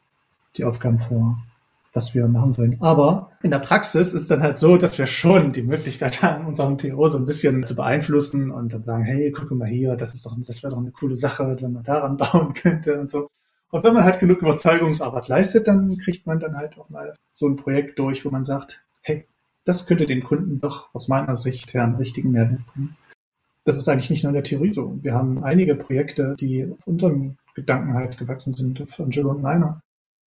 die 0.55 0.63
Aufgaben 0.63 0.99
vor, 0.99 1.37
was 1.93 2.13
wir 2.13 2.27
machen 2.27 2.53
sollen. 2.53 2.77
Aber 2.81 3.31
in 3.41 3.51
der 3.51 3.59
Praxis 3.59 4.13
ist 4.13 4.29
dann 4.29 4.41
halt 4.41 4.57
so, 4.57 4.77
dass 4.77 4.97
wir 4.97 5.07
schon 5.07 5.51
die 5.51 5.63
Möglichkeit 5.63 6.21
haben, 6.21 6.45
unseren 6.45 6.77
PO 6.77 7.07
so 7.07 7.17
ein 7.17 7.25
bisschen 7.25 7.65
zu 7.65 7.75
beeinflussen 7.75 8.51
und 8.51 8.73
dann 8.73 8.81
sagen, 8.81 9.03
hey, 9.03 9.31
guck 9.31 9.49
mal 9.51 9.67
hier, 9.67 9.95
das 9.95 10.13
ist 10.13 10.25
doch, 10.25 10.35
das 10.37 10.61
wäre 10.61 10.71
doch 10.71 10.79
eine 10.79 10.91
coole 10.91 11.15
Sache, 11.15 11.57
wenn 11.59 11.73
man 11.73 11.83
daran 11.83 12.17
bauen 12.17 12.53
könnte 12.53 12.99
und 12.99 13.09
so. 13.09 13.29
Und 13.75 13.83
wenn 13.83 13.93
man 13.93 14.05
halt 14.05 14.21
genug 14.21 14.41
Überzeugungsarbeit 14.41 15.27
leistet, 15.27 15.67
dann 15.67 15.97
kriegt 15.97 16.25
man 16.25 16.39
dann 16.39 16.55
halt 16.55 16.77
auch 16.77 16.89
mal 16.89 17.13
so 17.29 17.45
ein 17.45 17.57
Projekt 17.57 17.99
durch, 17.99 18.23
wo 18.23 18.29
man 18.29 18.45
sagt, 18.45 18.85
hey, 19.01 19.25
das 19.65 19.85
könnte 19.85 20.05
dem 20.05 20.23
Kunden 20.23 20.61
doch 20.61 20.87
aus 20.95 21.09
meiner 21.09 21.35
Sicht 21.35 21.73
her 21.73 21.83
einen 21.83 21.95
richtigen 21.95 22.31
Mehrwert 22.31 22.65
bringen. 22.67 22.95
das 23.65 23.75
ist 23.75 23.89
eigentlich 23.89 24.09
nicht 24.09 24.23
nur 24.23 24.29
in 24.29 24.35
der 24.35 24.45
Theorie 24.45 24.71
so. 24.71 24.97
Wir 25.01 25.13
haben 25.13 25.43
einige 25.43 25.75
Projekte, 25.75 26.37
die 26.39 26.71
auf 26.71 26.87
unserem 26.87 27.35
Gedanken 27.53 27.95
halt 27.95 28.17
gewachsen 28.17 28.53
sind, 28.53 28.81
von 28.87 29.09
Jill 29.09 29.25
und 29.25 29.41
meiner. 29.41 29.81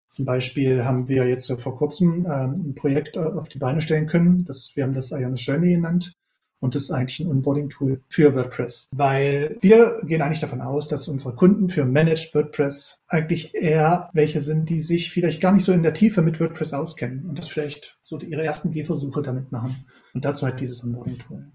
Zum 0.10 0.26
Beispiel 0.26 0.84
haben 0.84 1.08
wir 1.08 1.30
jetzt 1.30 1.52
vor 1.62 1.78
kurzem 1.78 2.26
ähm, 2.26 2.70
ein 2.70 2.74
Projekt 2.74 3.16
auf 3.16 3.48
die 3.48 3.60
Beine 3.60 3.80
stellen 3.80 4.08
können. 4.08 4.44
Das, 4.46 4.72
wir 4.74 4.86
haben 4.86 4.96
das 4.96 5.12
Ionis 5.12 5.46
Journey 5.46 5.76
genannt. 5.76 6.14
Und 6.60 6.76
das 6.76 6.84
ist 6.84 6.92
eigentlich 6.92 7.20
ein 7.20 7.28
Onboarding-Tool 7.30 8.02
für 8.08 8.34
WordPress, 8.34 8.90
weil 8.92 9.58
wir 9.62 10.00
gehen 10.04 10.22
eigentlich 10.22 10.40
davon 10.40 10.62
aus, 10.62 10.88
dass 10.88 11.08
unsere 11.08 11.36
Kunden 11.36 11.70
für 11.70 11.86
Managed 11.86 12.34
WordPress 12.34 13.02
eigentlich 13.08 13.54
eher 13.54 14.10
welche 14.14 14.42
sind, 14.42 14.70
die 14.70 14.80
sich 14.80 15.12
vielleicht 15.12 15.42
gar 15.42 15.52
nicht 15.52 15.64
so 15.64 15.74
in 15.74 15.84
der 15.84 15.94
Tiefe 15.94 16.22
mit 16.22 16.40
WordPress 16.40 16.74
auskennen 16.74 17.26
und 17.26 17.38
das 17.38 17.48
vielleicht 17.48 17.98
so 18.02 18.18
ihre 18.20 18.44
ersten 18.44 18.72
Gehversuche 18.72 19.22
damit 19.22 19.52
machen. 19.52 19.86
Und 20.14 20.26
dazu 20.26 20.46
halt 20.46 20.60
dieses 20.60 20.84
Onboarding-Tool. 20.84 21.52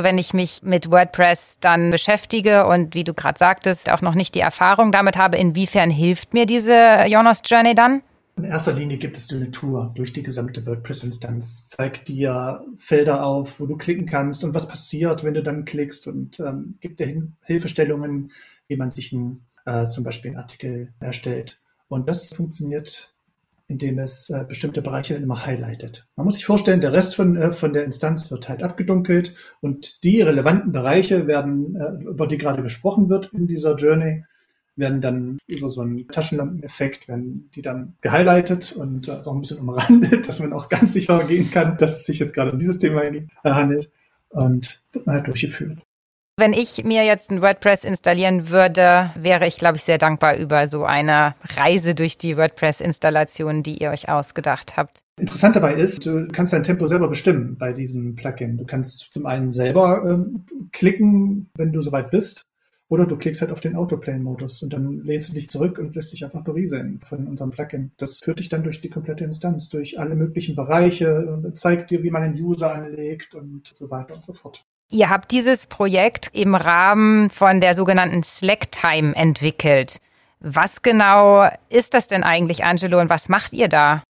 Wenn 0.00 0.18
ich 0.18 0.34
mich 0.34 0.60
mit 0.62 0.90
WordPress 0.90 1.58
dann 1.60 1.90
beschäftige 1.90 2.66
und 2.66 2.94
wie 2.94 3.04
du 3.04 3.14
gerade 3.14 3.38
sagtest, 3.38 3.88
auch 3.90 4.02
noch 4.02 4.14
nicht 4.14 4.34
die 4.34 4.40
Erfahrung 4.40 4.90
damit 4.90 5.16
habe, 5.16 5.36
inwiefern 5.36 5.88
hilft 5.88 6.34
mir 6.34 6.46
diese 6.46 7.04
Jonas 7.06 7.42
Journey 7.44 7.74
dann? 7.74 8.02
In 8.36 8.44
erster 8.44 8.72
Linie 8.72 8.98
gibt 8.98 9.16
es 9.16 9.32
eine 9.32 9.50
Tour 9.50 9.92
durch 9.94 10.12
die 10.12 10.22
gesamte 10.22 10.66
WordPress-Instanz, 10.66 11.68
zeigt 11.68 12.08
dir 12.08 12.64
Felder 12.76 13.24
auf, 13.24 13.60
wo 13.60 13.66
du 13.66 13.76
klicken 13.76 14.06
kannst 14.06 14.42
und 14.42 14.54
was 14.54 14.66
passiert, 14.66 15.22
wenn 15.22 15.34
du 15.34 15.42
dann 15.42 15.64
klickst 15.64 16.06
und 16.08 16.40
ähm, 16.40 16.76
gibt 16.80 16.98
dir 16.98 17.28
Hilfestellungen, 17.44 18.32
wie 18.66 18.76
man 18.76 18.90
sich 18.90 19.12
ein, 19.12 19.44
äh, 19.66 19.86
zum 19.86 20.02
Beispiel 20.02 20.32
einen 20.32 20.40
Artikel 20.40 20.92
erstellt. 20.98 21.60
Und 21.88 22.08
das 22.08 22.34
funktioniert 22.34 23.14
indem 23.66 23.98
es 23.98 24.28
äh, 24.30 24.44
bestimmte 24.46 24.82
Bereiche 24.82 25.14
immer 25.14 25.46
highlightet. 25.46 26.06
Man 26.16 26.26
muss 26.26 26.34
sich 26.34 26.44
vorstellen, 26.44 26.80
der 26.80 26.92
Rest 26.92 27.16
von, 27.16 27.36
äh, 27.36 27.52
von 27.52 27.72
der 27.72 27.84
Instanz 27.84 28.30
wird 28.30 28.48
halt 28.48 28.62
abgedunkelt 28.62 29.34
und 29.60 30.04
die 30.04 30.20
relevanten 30.20 30.72
Bereiche 30.72 31.26
werden, 31.26 31.74
äh, 31.76 32.04
über 32.04 32.26
die 32.26 32.38
gerade 32.38 32.62
gesprochen 32.62 33.08
wird 33.08 33.32
in 33.32 33.46
dieser 33.46 33.76
Journey, 33.76 34.24
werden 34.76 35.00
dann 35.00 35.38
über 35.46 35.68
so 35.68 35.80
einen 35.80 36.08
Taschenlampeneffekt, 36.08 37.08
werden 37.08 37.50
die 37.54 37.62
dann 37.62 37.94
gehighlightet 38.00 38.72
und 38.72 39.08
äh, 39.08 39.22
so 39.22 39.32
ein 39.32 39.40
bisschen 39.40 39.58
umrandet, 39.58 40.28
dass 40.28 40.40
man 40.40 40.52
auch 40.52 40.68
ganz 40.68 40.92
sicher 40.92 41.24
gehen 41.24 41.50
kann, 41.50 41.76
dass 41.78 41.96
es 41.96 42.06
sich 42.06 42.18
jetzt 42.18 42.34
gerade 42.34 42.52
um 42.52 42.58
dieses 42.58 42.78
Thema 42.78 43.02
handelt 43.44 43.90
und 44.30 44.82
man 45.04 45.16
halt 45.16 45.26
durchgeführt. 45.26 45.78
Wenn 46.36 46.52
ich 46.52 46.82
mir 46.82 47.04
jetzt 47.04 47.30
ein 47.30 47.42
WordPress 47.42 47.84
installieren 47.84 48.48
würde, 48.48 49.12
wäre 49.14 49.46
ich, 49.46 49.56
glaube 49.56 49.76
ich, 49.76 49.84
sehr 49.84 49.98
dankbar 49.98 50.36
über 50.36 50.66
so 50.66 50.84
eine 50.84 51.36
Reise 51.56 51.94
durch 51.94 52.18
die 52.18 52.36
WordPress-Installation, 52.36 53.62
die 53.62 53.80
ihr 53.80 53.90
euch 53.90 54.08
ausgedacht 54.08 54.76
habt. 54.76 55.04
Interessant 55.16 55.54
dabei 55.54 55.74
ist, 55.74 56.04
du 56.04 56.26
kannst 56.32 56.52
dein 56.52 56.64
Tempo 56.64 56.88
selber 56.88 57.06
bestimmen 57.06 57.56
bei 57.56 57.72
diesem 57.72 58.16
Plugin. 58.16 58.58
Du 58.58 58.64
kannst 58.64 59.12
zum 59.12 59.26
einen 59.26 59.52
selber 59.52 60.02
ähm, 60.04 60.44
klicken, 60.72 61.50
wenn 61.56 61.72
du 61.72 61.80
soweit 61.80 62.10
bist, 62.10 62.42
oder 62.88 63.06
du 63.06 63.16
klickst 63.16 63.40
halt 63.40 63.50
auf 63.50 63.60
den 63.60 63.76
Autoplay-Modus 63.76 64.62
und 64.62 64.72
dann 64.72 65.02
lehnst 65.04 65.30
du 65.30 65.34
dich 65.34 65.48
zurück 65.48 65.78
und 65.78 65.94
lässt 65.94 66.12
dich 66.12 66.24
einfach 66.24 66.44
berieseln 66.44 67.00
von 67.00 67.26
unserem 67.26 67.50
Plugin. 67.50 67.92
Das 67.96 68.20
führt 68.22 68.38
dich 68.38 68.48
dann 68.48 68.62
durch 68.62 68.80
die 68.80 68.90
komplette 68.90 69.24
Instanz, 69.24 69.68
durch 69.68 69.98
alle 69.98 70.14
möglichen 70.14 70.54
Bereiche 70.54 71.26
und 71.26 71.58
zeigt 71.58 71.90
dir, 71.90 72.02
wie 72.02 72.10
man 72.10 72.22
einen 72.22 72.40
User 72.40 72.72
anlegt 72.74 73.34
und 73.34 73.72
so 73.74 73.90
weiter 73.90 74.14
und 74.14 74.24
so 74.24 74.32
fort. 74.32 74.64
Ihr 74.90 75.08
habt 75.08 75.30
dieses 75.30 75.66
Projekt 75.66 76.30
im 76.34 76.54
Rahmen 76.54 77.30
von 77.30 77.60
der 77.60 77.74
sogenannten 77.74 78.22
Slack-Time 78.22 79.16
entwickelt. 79.16 79.98
Was 80.40 80.82
genau 80.82 81.48
ist 81.70 81.94
das 81.94 82.06
denn 82.06 82.22
eigentlich, 82.22 82.64
Angelo, 82.64 83.00
und 83.00 83.08
was 83.08 83.30
macht 83.30 83.54
ihr 83.54 83.68
da? 83.68 84.02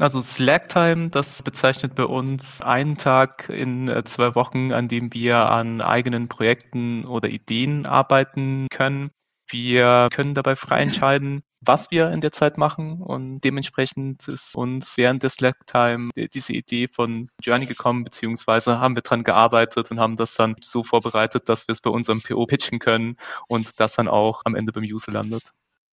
Also 0.00 0.22
Slack-Time, 0.22 1.10
das 1.10 1.42
bezeichnet 1.42 1.94
bei 1.94 2.04
uns 2.04 2.42
einen 2.60 2.96
Tag 2.96 3.50
in 3.50 3.90
äh, 3.90 4.02
zwei 4.04 4.34
Wochen, 4.34 4.72
an 4.72 4.88
dem 4.88 5.12
wir 5.12 5.36
an 5.50 5.82
eigenen 5.82 6.26
Projekten 6.26 7.04
oder 7.04 7.28
Ideen 7.28 7.84
arbeiten 7.84 8.66
können. 8.70 9.10
Wir 9.50 10.08
können 10.10 10.34
dabei 10.34 10.56
frei 10.56 10.80
entscheiden, 10.80 11.42
was 11.60 11.90
wir 11.90 12.10
in 12.12 12.22
der 12.22 12.32
Zeit 12.32 12.56
machen 12.56 13.02
und 13.02 13.42
dementsprechend 13.42 14.26
ist 14.26 14.54
uns 14.54 14.90
während 14.96 15.22
der 15.22 15.28
Slack-Time 15.28 16.08
diese 16.32 16.54
Idee 16.54 16.88
von 16.88 17.28
Journey 17.42 17.66
gekommen, 17.66 18.02
beziehungsweise 18.02 18.80
haben 18.80 18.94
wir 18.94 19.02
dran 19.02 19.22
gearbeitet 19.22 19.90
und 19.90 20.00
haben 20.00 20.16
das 20.16 20.34
dann 20.34 20.56
so 20.62 20.82
vorbereitet, 20.82 21.46
dass 21.50 21.68
wir 21.68 21.74
es 21.74 21.82
bei 21.82 21.90
unserem 21.90 22.22
PO 22.22 22.46
pitchen 22.46 22.78
können 22.78 23.18
und 23.48 23.78
das 23.78 23.96
dann 23.96 24.08
auch 24.08 24.40
am 24.46 24.54
Ende 24.54 24.72
beim 24.72 24.84
User 24.84 25.12
landet. 25.12 25.42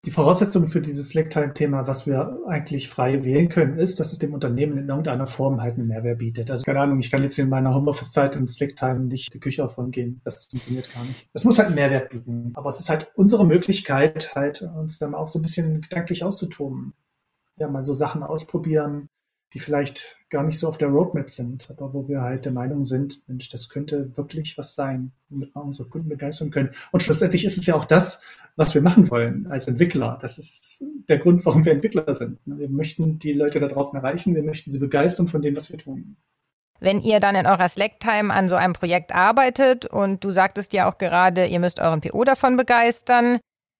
Die 0.04 0.12
Voraussetzung 0.12 0.68
für 0.68 0.80
dieses 0.80 1.08
Slack-Time-Thema, 1.08 1.88
was 1.88 2.06
wir 2.06 2.38
eigentlich 2.46 2.88
frei 2.88 3.24
wählen 3.24 3.48
können, 3.48 3.76
ist, 3.76 3.98
dass 3.98 4.12
es 4.12 4.18
dem 4.18 4.34
Unternehmen 4.34 4.78
in 4.78 4.88
irgendeiner 4.88 5.26
Form 5.26 5.60
halt 5.60 5.74
einen 5.74 5.88
Mehrwert 5.88 6.18
bietet. 6.18 6.48
Also 6.48 6.64
keine 6.64 6.80
Ahnung, 6.80 7.00
ich 7.00 7.10
kann 7.10 7.22
jetzt 7.22 7.38
in 7.38 7.48
meiner 7.48 7.74
Homeoffice-Zeit 7.74 8.36
in 8.36 8.46
Slack-Time 8.46 9.00
nicht 9.00 9.34
die 9.34 9.40
Küche 9.40 9.64
aufräumen 9.64 10.20
Das 10.22 10.46
funktioniert 10.46 10.92
gar 10.94 11.02
nicht. 11.04 11.26
Es 11.32 11.44
muss 11.44 11.58
halt 11.58 11.66
einen 11.66 11.74
Mehrwert 11.74 12.10
bieten. 12.10 12.52
Aber 12.54 12.70
es 12.70 12.78
ist 12.78 12.88
halt 12.88 13.10
unsere 13.16 13.44
Möglichkeit, 13.44 14.34
halt 14.36 14.62
uns 14.62 14.98
dann 14.98 15.14
auch 15.14 15.26
so 15.26 15.40
ein 15.40 15.42
bisschen 15.42 15.80
gedanklich 15.80 16.22
auszutoben. 16.22 16.94
Ja, 17.56 17.68
mal 17.68 17.82
so 17.82 17.94
Sachen 17.94 18.22
ausprobieren, 18.22 19.08
die 19.52 19.60
vielleicht 19.60 20.16
gar 20.28 20.42
nicht 20.42 20.58
so 20.58 20.68
auf 20.68 20.76
der 20.76 20.88
Roadmap 20.88 21.30
sind, 21.30 21.70
aber 21.70 21.94
wo 21.94 22.08
wir 22.08 22.20
halt 22.20 22.44
der 22.44 22.52
Meinung 22.52 22.84
sind, 22.84 23.22
Mensch, 23.28 23.48
das 23.48 23.68
könnte 23.68 24.16
wirklich 24.16 24.58
was 24.58 24.74
sein, 24.74 25.12
womit 25.28 25.54
wir 25.54 25.62
unsere 25.62 25.88
Kunden 25.88 26.08
begeistern 26.08 26.50
können. 26.50 26.70
Und 26.90 27.02
schlussendlich 27.02 27.44
ist 27.44 27.56
es 27.56 27.66
ja 27.66 27.74
auch 27.74 27.84
das, 27.84 28.22
was 28.56 28.74
wir 28.74 28.82
machen 28.82 29.10
wollen 29.10 29.46
als 29.46 29.68
Entwickler. 29.68 30.18
Das 30.20 30.38
ist 30.38 30.82
der 31.08 31.18
Grund, 31.18 31.44
warum 31.46 31.64
wir 31.64 31.72
Entwickler 31.72 32.12
sind. 32.12 32.38
Wir 32.44 32.68
möchten 32.68 33.18
die 33.18 33.32
Leute 33.32 33.60
da 33.60 33.68
draußen 33.68 33.96
erreichen, 33.98 34.34
wir 34.34 34.42
möchten 34.42 34.70
sie 34.70 34.78
begeistern 34.78 35.28
von 35.28 35.42
dem, 35.42 35.54
was 35.54 35.70
wir 35.70 35.78
tun. 35.78 36.16
Wenn 36.80 37.00
ihr 37.00 37.20
dann 37.20 37.36
in 37.36 37.46
eurer 37.46 37.68
Slack-Time 37.68 38.32
an 38.34 38.48
so 38.48 38.56
einem 38.56 38.74
Projekt 38.74 39.14
arbeitet 39.14 39.86
und 39.86 40.24
du 40.24 40.30
sagtest 40.30 40.72
ja 40.72 40.90
auch 40.90 40.98
gerade, 40.98 41.46
ihr 41.46 41.60
müsst 41.60 41.80
euren 41.80 42.00
PO 42.00 42.24
davon 42.24 42.56
begeistern, 42.56 43.38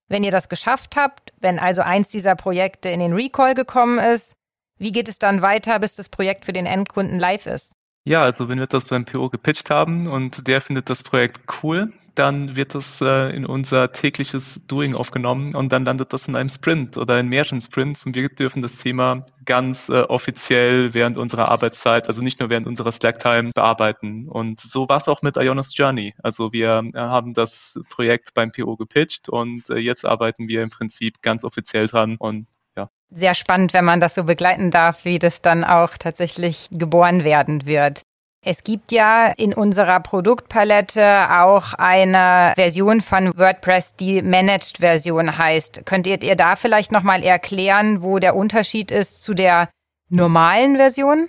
wenn 0.09 0.25
ihr 0.25 0.31
das 0.31 0.49
geschafft 0.49 0.97
habt, 0.97 1.33
wenn 1.41 1.59
also 1.59 1.83
eins 1.83 2.09
dieser 2.09 2.37
Projekte 2.37 2.89
in 2.89 3.01
den 3.01 3.13
Recall 3.13 3.55
gekommen 3.55 3.99
ist, 3.99 4.35
wie 4.79 4.93
geht 4.93 5.09
es 5.09 5.19
dann 5.19 5.43
weiter, 5.43 5.79
bis 5.79 5.97
das 5.97 6.09
Projekt 6.09 6.45
für 6.45 6.53
den 6.53 6.67
Endkunden 6.67 7.19
live 7.19 7.47
ist? 7.47 7.77
Ja, 8.05 8.23
also 8.23 8.49
wenn 8.49 8.59
wir 8.59 8.67
das 8.67 8.85
beim 8.85 9.05
PO 9.05 9.31
gepitcht 9.31 9.69
haben 9.69 10.07
und 10.07 10.47
der 10.47 10.61
findet 10.61 10.89
das 10.89 11.03
Projekt 11.03 11.41
cool, 11.63 11.93
dann 12.17 12.57
wird 12.57 12.75
das 12.75 13.01
äh, 13.01 13.35
in 13.37 13.45
unser 13.45 13.93
tägliches 13.93 14.61
Doing 14.69 14.95
aufgenommen 14.95 15.55
und 15.55 15.71
dann 15.71 15.85
landet 15.85 16.13
das 16.13 16.27
in 16.29 16.35
einem 16.35 16.49
Sprint 16.49 16.97
oder 16.97 17.21
in 17.21 17.29
mehreren 17.29 17.61
Sprints 17.61 18.07
und 18.07 18.17
wir 18.17 18.29
dürfen 18.29 18.63
das 18.63 18.79
Thema 18.79 19.27
ganz 19.45 19.89
äh, 19.89 20.01
offiziell 20.01 20.95
während 20.95 21.19
unserer 21.19 21.49
Arbeitszeit, 21.49 22.09
also 22.09 22.23
nicht 22.23 22.41
nur 22.41 22.49
während 22.49 22.67
unserer 22.67 22.91
Slack-Time 22.91 23.51
bearbeiten. 23.55 24.29
Und 24.29 24.61
so 24.61 24.89
war 24.89 24.97
es 24.97 25.09
auch 25.09 25.23
mit 25.23 25.37
Ionos 25.37 25.77
Journey. 25.77 26.15
Also 26.23 26.53
wir 26.53 26.83
äh, 26.95 26.99
haben 26.99 27.35
das 27.35 27.79
Projekt 27.91 28.35
beim 28.35 28.51
PO 28.51 28.77
gepitcht 28.77 29.29
und 29.29 29.69
äh, 29.69 29.77
jetzt 29.77 30.07
arbeiten 30.07 30.49
wir 30.49 30.63
im 30.63 30.71
Prinzip 30.71 31.23
ganz 31.23 31.45
offiziell 31.45 31.87
dran 31.87 32.17
und 32.19 32.47
ja. 32.77 32.89
Sehr 33.11 33.35
spannend, 33.35 33.73
wenn 33.73 33.85
man 33.85 34.01
das 34.01 34.15
so 34.15 34.25
begleiten 34.25 34.71
darf, 34.71 35.05
wie 35.05 35.19
das 35.19 35.41
dann 35.41 35.65
auch 35.65 35.97
tatsächlich 35.97 36.69
geboren 36.73 37.25
werden 37.25 37.67
wird. 37.67 38.03
Es 38.45 38.63
gibt 38.63 38.93
ja 38.93 39.33
in 39.37 39.53
unserer 39.53 39.99
Produktpalette 39.99 41.29
auch 41.31 41.75
eine 41.75 42.53
Version 42.55 43.01
von 43.01 43.37
WordPress, 43.37 43.97
die 43.97 44.23
Managed-Version 44.23 45.37
heißt. 45.37 45.85
Könntet 45.85 46.23
ihr 46.23 46.37
da 46.37 46.55
vielleicht 46.55 46.93
nochmal 46.93 47.25
erklären, 47.25 48.03
wo 48.03 48.21
der 48.21 48.37
Unterschied 48.37 48.93
ist 48.93 49.25
zu 49.25 49.35
der 49.35 49.69
normalen 50.11 50.77
Version? 50.77 51.29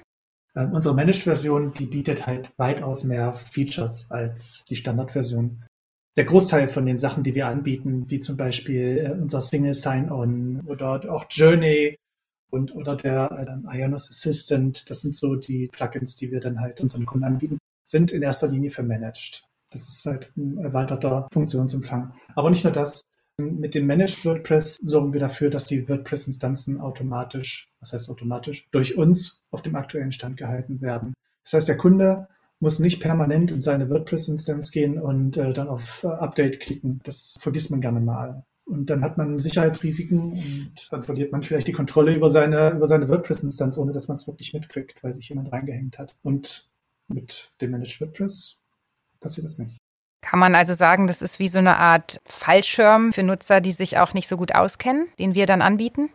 Ähm, 0.55 0.73
unsere 0.73 0.93
Managed-Version, 0.93 1.73
die 1.73 1.87
bietet 1.87 2.27
halt 2.27 2.51
weitaus 2.57 3.03
mehr 3.03 3.33
Features 3.33 4.11
als 4.11 4.63
die 4.69 4.75
Standardversion 4.75 5.63
der 6.17 6.25
Großteil 6.25 6.67
von 6.67 6.85
den 6.85 6.97
Sachen, 6.97 7.23
die 7.23 7.35
wir 7.35 7.47
anbieten, 7.47 8.09
wie 8.09 8.19
zum 8.19 8.35
Beispiel 8.37 8.97
äh, 8.97 9.11
unser 9.11 9.39
Single 9.39 9.75
Sign-On 9.75 10.61
oder 10.65 11.11
auch 11.13 11.25
Journey 11.29 11.97
und 12.49 12.75
oder 12.75 12.95
der 12.95 13.61
äh, 13.71 13.77
Ionos 13.77 14.09
Assistant, 14.09 14.89
das 14.89 15.01
sind 15.01 15.15
so 15.15 15.35
die 15.35 15.67
Plugins, 15.67 16.15
die 16.15 16.31
wir 16.31 16.39
dann 16.39 16.59
halt 16.59 16.81
unseren 16.81 17.05
Kunden 17.05 17.25
anbieten, 17.25 17.59
sind 17.85 18.11
in 18.11 18.23
erster 18.23 18.47
Linie 18.47 18.71
für 18.71 18.83
Managed. 18.83 19.43
Das 19.69 19.87
ist 19.87 20.05
halt 20.05 20.31
ein 20.35 20.57
erweiterter 20.57 21.27
Funktionsumfang. 21.31 22.13
Aber 22.35 22.49
nicht 22.49 22.63
nur 22.63 22.73
das. 22.73 23.01
Mit 23.39 23.75
dem 23.75 23.85
Managed 23.85 24.25
WordPress 24.25 24.77
sorgen 24.81 25.13
wir 25.13 25.19
dafür, 25.19 25.51
dass 25.51 25.65
die 25.65 25.87
WordPress-Instanzen 25.87 26.81
automatisch, 26.81 27.69
was 27.79 27.93
heißt 27.93 28.09
automatisch, 28.09 28.67
durch 28.71 28.97
uns 28.97 29.43
auf 29.51 29.61
dem 29.61 29.75
aktuellen 29.75 30.11
Stand 30.11 30.37
gehalten 30.37 30.81
werden. 30.81 31.13
Das 31.43 31.53
heißt, 31.53 31.69
der 31.69 31.77
Kunde 31.77 32.27
muss 32.59 32.79
nicht 32.79 32.99
permanent 32.99 33.51
in 33.51 33.61
seine 33.61 33.89
WordPress-Instanz 33.89 34.71
gehen 34.71 34.99
und 34.99 35.37
äh, 35.37 35.53
dann 35.53 35.67
auf 35.67 36.03
äh, 36.03 36.07
Update 36.07 36.59
klicken. 36.59 36.99
Das 37.03 37.35
vergisst 37.39 37.71
man 37.71 37.81
gerne 37.81 37.99
mal. 37.99 38.43
Und 38.65 38.89
dann 38.89 39.01
hat 39.01 39.17
man 39.17 39.39
Sicherheitsrisiken 39.39 40.33
und 40.33 40.91
dann 40.91 41.03
verliert 41.03 41.31
man 41.31 41.41
vielleicht 41.41 41.67
die 41.67 41.73
Kontrolle 41.73 42.13
über 42.13 42.29
seine, 42.29 42.71
über 42.71 42.85
seine 42.85 43.07
WordPress-Instanz, 43.07 43.77
ohne 43.77 43.93
dass 43.93 44.09
man 44.09 44.15
es 44.15 44.27
wirklich 44.27 44.53
mitkriegt, 44.53 45.01
weil 45.03 45.13
sich 45.13 45.29
jemand 45.29 45.53
reingehängt 45.53 45.97
hat. 45.97 46.17
Und 46.21 46.69
mit 47.07 47.51
dem 47.61 47.71
Managed 47.71 48.01
WordPress 48.01 48.57
passiert 49.21 49.45
das 49.45 49.57
nicht. 49.57 49.77
Kann 50.21 50.39
man 50.39 50.55
also 50.55 50.73
sagen, 50.73 51.07
das 51.07 51.21
ist 51.21 51.39
wie 51.39 51.47
so 51.47 51.59
eine 51.59 51.77
Art 51.77 52.19
Fallschirm 52.25 53.13
für 53.13 53.23
Nutzer, 53.23 53.61
die 53.61 53.71
sich 53.71 53.97
auch 53.97 54.13
nicht 54.13 54.27
so 54.27 54.35
gut 54.35 54.53
auskennen, 54.53 55.07
den 55.19 55.35
wir 55.35 55.45
dann 55.45 55.61
anbieten? 55.61 56.09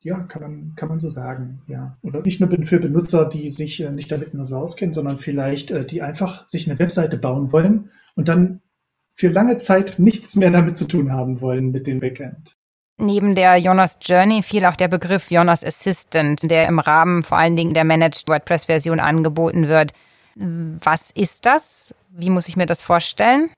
Ja, 0.00 0.20
kann 0.22 0.42
man, 0.42 0.72
kann 0.76 0.88
man 0.88 1.00
so 1.00 1.08
sagen, 1.08 1.60
ja. 1.66 1.96
Oder 2.02 2.22
nicht 2.22 2.40
nur 2.40 2.48
für 2.64 2.78
Benutzer, 2.78 3.24
die 3.28 3.48
sich 3.48 3.82
äh, 3.82 3.90
nicht 3.90 4.12
damit 4.12 4.32
nur 4.32 4.44
so 4.44 4.56
auskennen, 4.56 4.94
sondern 4.94 5.18
vielleicht, 5.18 5.70
äh, 5.70 5.84
die 5.84 6.02
einfach 6.02 6.46
sich 6.46 6.70
eine 6.70 6.78
Webseite 6.78 7.18
bauen 7.18 7.52
wollen 7.52 7.90
und 8.14 8.28
dann 8.28 8.60
für 9.14 9.28
lange 9.28 9.56
Zeit 9.56 9.98
nichts 9.98 10.36
mehr 10.36 10.52
damit 10.52 10.76
zu 10.76 10.86
tun 10.86 11.12
haben 11.12 11.40
wollen 11.40 11.72
mit 11.72 11.88
dem 11.88 11.98
Backend. 11.98 12.54
Neben 13.00 13.34
der 13.34 13.56
Jonas 13.56 13.98
Journey 14.00 14.42
fiel 14.42 14.64
auch 14.64 14.76
der 14.76 14.88
Begriff 14.88 15.30
Jonas 15.30 15.64
Assistant, 15.64 16.48
der 16.50 16.66
im 16.66 16.78
Rahmen 16.78 17.22
vor 17.22 17.38
allen 17.38 17.56
Dingen 17.56 17.74
der 17.74 17.84
Managed 17.84 18.28
WordPress-Version 18.28 18.98
angeboten 18.98 19.68
wird. 19.68 19.92
Was 20.34 21.10
ist 21.12 21.46
das? 21.46 21.94
Wie 22.10 22.30
muss 22.30 22.48
ich 22.48 22.56
mir 22.56 22.66
das 22.66 22.82
vorstellen? 22.82 23.50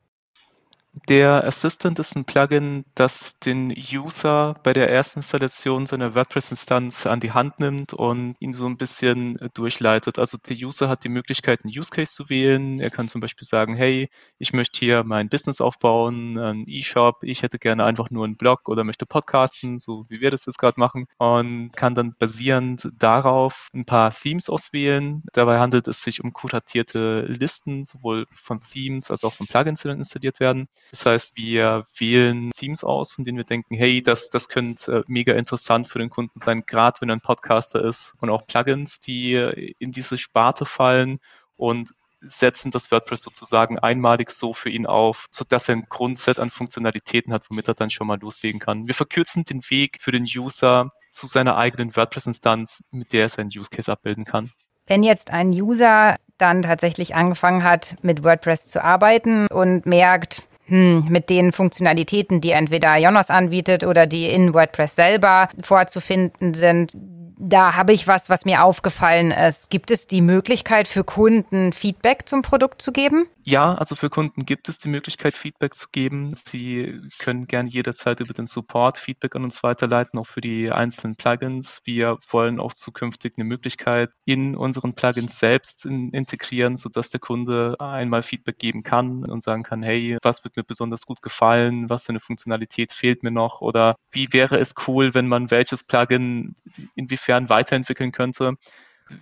Der 1.08 1.44
Assistant 1.44 1.98
ist 1.98 2.16
ein 2.16 2.24
Plugin, 2.24 2.84
das 2.94 3.38
den 3.40 3.72
User 3.92 4.54
bei 4.62 4.72
der 4.72 4.90
ersten 4.90 5.20
Installation 5.20 5.86
seiner 5.86 6.14
WordPress-Instanz 6.14 7.06
an 7.06 7.20
die 7.20 7.32
Hand 7.32 7.58
nimmt 7.58 7.92
und 7.92 8.36
ihn 8.38 8.52
so 8.52 8.66
ein 8.66 8.76
bisschen 8.76 9.38
durchleitet. 9.54 10.18
Also 10.18 10.36
der 10.38 10.56
User 10.56 10.88
hat 10.88 11.02
die 11.04 11.08
Möglichkeit, 11.08 11.64
einen 11.64 11.76
Use 11.76 11.90
Case 11.90 12.12
zu 12.12 12.28
wählen. 12.28 12.78
Er 12.80 12.90
kann 12.90 13.08
zum 13.08 13.20
Beispiel 13.20 13.46
sagen, 13.46 13.74
hey, 13.76 14.08
ich 14.38 14.52
möchte 14.52 14.78
hier 14.78 15.02
mein 15.04 15.28
Business 15.28 15.60
aufbauen, 15.60 16.38
ein 16.38 16.64
E-Shop, 16.68 17.22
ich 17.22 17.42
hätte 17.42 17.58
gerne 17.58 17.84
einfach 17.84 18.10
nur 18.10 18.24
einen 18.24 18.36
Blog 18.36 18.68
oder 18.68 18.84
möchte 18.84 19.06
podcasten, 19.06 19.78
so 19.80 20.06
wie 20.08 20.20
wir 20.20 20.30
das 20.30 20.46
jetzt 20.46 20.58
gerade 20.58 20.78
machen 20.78 21.06
und 21.18 21.72
kann 21.76 21.94
dann 21.94 22.14
basierend 22.18 22.88
darauf 22.98 23.68
ein 23.74 23.84
paar 23.84 24.10
Themes 24.12 24.48
auswählen. 24.48 25.22
Dabei 25.32 25.58
handelt 25.58 25.88
es 25.88 26.02
sich 26.02 26.22
um 26.22 26.32
kuratierte 26.32 27.22
Listen, 27.22 27.84
sowohl 27.84 28.26
von 28.34 28.60
Themes 28.60 29.10
als 29.10 29.24
auch 29.24 29.34
von 29.34 29.46
Plugins, 29.46 29.82
die 29.82 29.88
dann 29.88 29.98
installiert 29.98 30.40
werden. 30.40 30.68
Das 30.90 31.06
heißt, 31.06 31.36
wir 31.36 31.86
wählen 31.96 32.50
Themes 32.56 32.82
aus, 32.82 33.12
von 33.12 33.24
denen 33.24 33.38
wir 33.38 33.44
denken, 33.44 33.76
hey, 33.76 34.02
das, 34.02 34.28
das 34.28 34.48
könnte 34.48 34.98
äh, 34.98 35.02
mega 35.06 35.34
interessant 35.34 35.88
für 35.88 35.98
den 35.98 36.10
Kunden 36.10 36.40
sein, 36.40 36.64
gerade 36.66 37.00
wenn 37.00 37.10
er 37.10 37.16
ein 37.16 37.20
Podcaster 37.20 37.84
ist 37.84 38.14
und 38.20 38.30
auch 38.30 38.46
Plugins, 38.46 39.00
die 39.00 39.34
in 39.78 39.92
diese 39.92 40.18
Sparte 40.18 40.64
fallen 40.64 41.20
und 41.56 41.92
setzen 42.22 42.70
das 42.70 42.90
WordPress 42.90 43.22
sozusagen 43.22 43.78
einmalig 43.78 44.30
so 44.30 44.52
für 44.52 44.68
ihn 44.68 44.86
auf, 44.86 45.26
sodass 45.30 45.68
er 45.68 45.76
ein 45.76 45.86
Grundset 45.88 46.38
an 46.38 46.50
Funktionalitäten 46.50 47.32
hat, 47.32 47.44
womit 47.48 47.68
er 47.68 47.74
dann 47.74 47.90
schon 47.90 48.06
mal 48.06 48.18
loslegen 48.18 48.60
kann. 48.60 48.86
Wir 48.86 48.94
verkürzen 48.94 49.44
den 49.44 49.62
Weg 49.68 49.98
für 50.00 50.12
den 50.12 50.24
User 50.24 50.90
zu 51.10 51.26
seiner 51.26 51.56
eigenen 51.56 51.96
WordPress-Instanz, 51.96 52.82
mit 52.90 53.12
der 53.12 53.22
er 53.22 53.28
seinen 53.28 53.50
Use 53.54 53.70
Case 53.70 53.90
abbilden 53.90 54.24
kann. 54.24 54.52
Wenn 54.86 55.02
jetzt 55.02 55.30
ein 55.30 55.50
User 55.50 56.16
dann 56.36 56.62
tatsächlich 56.62 57.14
angefangen 57.14 57.62
hat, 57.62 57.96
mit 58.02 58.24
WordPress 58.24 58.68
zu 58.68 58.82
arbeiten 58.82 59.46
und 59.46 59.86
merkt, 59.86 60.48
hm, 60.70 61.06
mit 61.08 61.28
den 61.30 61.52
Funktionalitäten, 61.52 62.40
die 62.40 62.52
entweder 62.52 62.96
Jonas 62.96 63.28
anbietet 63.28 63.84
oder 63.84 64.06
die 64.06 64.26
in 64.26 64.54
WordPress 64.54 64.94
selber 64.94 65.48
vorzufinden 65.60 66.54
sind, 66.54 66.94
da 67.42 67.74
habe 67.74 67.92
ich 67.92 68.06
was, 68.06 68.28
was 68.28 68.44
mir 68.44 68.62
aufgefallen 68.62 69.30
ist. 69.30 69.70
Gibt 69.70 69.90
es 69.90 70.06
die 70.06 70.20
Möglichkeit 70.20 70.86
für 70.86 71.04
Kunden 71.04 71.72
Feedback 71.72 72.28
zum 72.28 72.42
Produkt 72.42 72.82
zu 72.82 72.92
geben? 72.92 73.26
Ja, 73.50 73.74
also 73.74 73.96
für 73.96 74.10
Kunden 74.10 74.46
gibt 74.46 74.68
es 74.68 74.78
die 74.78 74.86
Möglichkeit, 74.86 75.34
Feedback 75.34 75.74
zu 75.74 75.88
geben. 75.90 76.36
Sie 76.52 77.00
können 77.18 77.48
gerne 77.48 77.68
jederzeit 77.68 78.20
über 78.20 78.32
den 78.32 78.46
Support 78.46 78.96
Feedback 78.96 79.34
an 79.34 79.42
uns 79.42 79.60
weiterleiten, 79.64 80.20
auch 80.20 80.28
für 80.28 80.40
die 80.40 80.70
einzelnen 80.70 81.16
Plugins. 81.16 81.80
Wir 81.82 82.16
wollen 82.30 82.60
auch 82.60 82.74
zukünftig 82.74 83.32
eine 83.36 83.44
Möglichkeit 83.44 84.10
in 84.24 84.54
unseren 84.54 84.94
Plugins 84.94 85.40
selbst 85.40 85.84
in, 85.84 86.10
integrieren, 86.10 86.76
sodass 86.76 87.10
der 87.10 87.18
Kunde 87.18 87.74
einmal 87.80 88.22
Feedback 88.22 88.60
geben 88.60 88.84
kann 88.84 89.24
und 89.24 89.42
sagen 89.42 89.64
kann, 89.64 89.82
hey, 89.82 90.16
was 90.22 90.44
wird 90.44 90.56
mir 90.56 90.62
besonders 90.62 91.04
gut 91.04 91.20
gefallen, 91.20 91.90
was 91.90 92.04
für 92.04 92.10
eine 92.10 92.20
Funktionalität 92.20 92.92
fehlt 92.92 93.24
mir 93.24 93.32
noch 93.32 93.60
oder 93.62 93.96
wie 94.12 94.32
wäre 94.32 94.60
es 94.60 94.74
cool, 94.86 95.12
wenn 95.12 95.26
man 95.26 95.50
welches 95.50 95.82
Plugin 95.82 96.54
inwiefern 96.94 97.48
weiterentwickeln 97.48 98.12
könnte. 98.12 98.54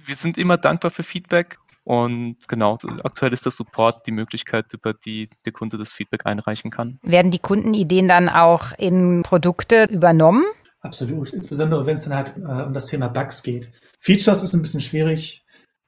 Wir 0.04 0.16
sind 0.16 0.36
immer 0.36 0.58
dankbar 0.58 0.90
für 0.90 1.02
Feedback 1.02 1.56
und 1.88 2.36
genau, 2.48 2.76
aktuell 3.02 3.32
ist 3.32 3.46
der 3.46 3.52
Support 3.52 4.06
die 4.06 4.10
Möglichkeit, 4.10 4.66
über 4.74 4.92
die 4.92 5.30
der 5.46 5.54
Kunde 5.54 5.78
das 5.78 5.90
Feedback 5.90 6.26
einreichen 6.26 6.70
kann. 6.70 6.98
Werden 7.02 7.30
die 7.30 7.38
Kundenideen 7.38 8.08
dann 8.08 8.28
auch 8.28 8.72
in 8.76 9.22
Produkte 9.22 9.84
übernommen? 9.84 10.44
Absolut, 10.80 11.32
insbesondere 11.32 11.86
wenn 11.86 11.94
es 11.94 12.04
dann 12.04 12.14
halt 12.14 12.34
äh, 12.36 12.66
um 12.66 12.74
das 12.74 12.84
Thema 12.88 13.08
Bugs 13.08 13.42
geht. 13.42 13.70
Features 14.00 14.42
ist 14.42 14.52
ein 14.52 14.60
bisschen 14.60 14.82
schwierig. 14.82 15.46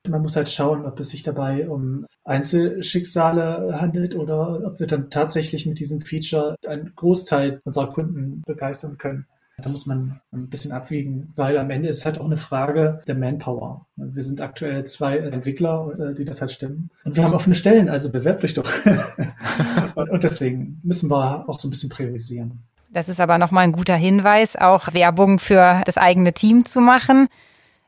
Man 0.08 0.22
muss 0.22 0.36
halt 0.36 0.48
schauen, 0.48 0.86
ob 0.86 0.98
es 1.00 1.10
sich 1.10 1.22
dabei 1.22 1.68
um 1.68 2.06
Einzelschicksale 2.24 3.78
handelt 3.78 4.14
oder 4.14 4.62
ob 4.64 4.80
wir 4.80 4.86
dann 4.86 5.10
tatsächlich 5.10 5.66
mit 5.66 5.80
diesem 5.80 6.00
Feature 6.00 6.56
einen 6.66 6.94
Großteil 6.96 7.60
unserer 7.64 7.92
Kunden 7.92 8.40
begeistern 8.46 8.96
können. 8.96 9.26
Da 9.62 9.70
muss 9.70 9.86
man 9.86 10.20
ein 10.32 10.48
bisschen 10.48 10.72
abwiegen, 10.72 11.32
weil 11.36 11.58
am 11.58 11.70
Ende 11.70 11.88
ist 11.88 12.04
halt 12.04 12.18
auch 12.18 12.24
eine 12.24 12.36
Frage 12.36 13.00
der 13.06 13.14
Manpower. 13.14 13.86
Wir 13.96 14.22
sind 14.22 14.40
aktuell 14.40 14.84
zwei 14.84 15.18
Entwickler, 15.18 15.92
äh, 15.98 16.14
die 16.14 16.24
das 16.24 16.40
halt 16.40 16.50
stimmen. 16.50 16.90
Und 17.04 17.16
wir 17.16 17.24
haben 17.24 17.34
offene 17.34 17.54
Stellen, 17.54 17.88
also 17.88 18.10
bewerbt 18.10 18.44
euch 18.44 18.54
doch. 18.54 18.70
und 19.94 20.22
deswegen 20.22 20.80
müssen 20.82 21.10
wir 21.10 21.48
auch 21.48 21.58
so 21.58 21.68
ein 21.68 21.70
bisschen 21.70 21.90
priorisieren. 21.90 22.62
Das 22.92 23.08
ist 23.08 23.20
aber 23.20 23.38
nochmal 23.38 23.64
ein 23.64 23.72
guter 23.72 23.94
Hinweis, 23.94 24.56
auch 24.56 24.92
Werbung 24.92 25.38
für 25.38 25.82
das 25.84 25.96
eigene 25.96 26.32
Team 26.32 26.66
zu 26.66 26.80
machen. 26.80 27.28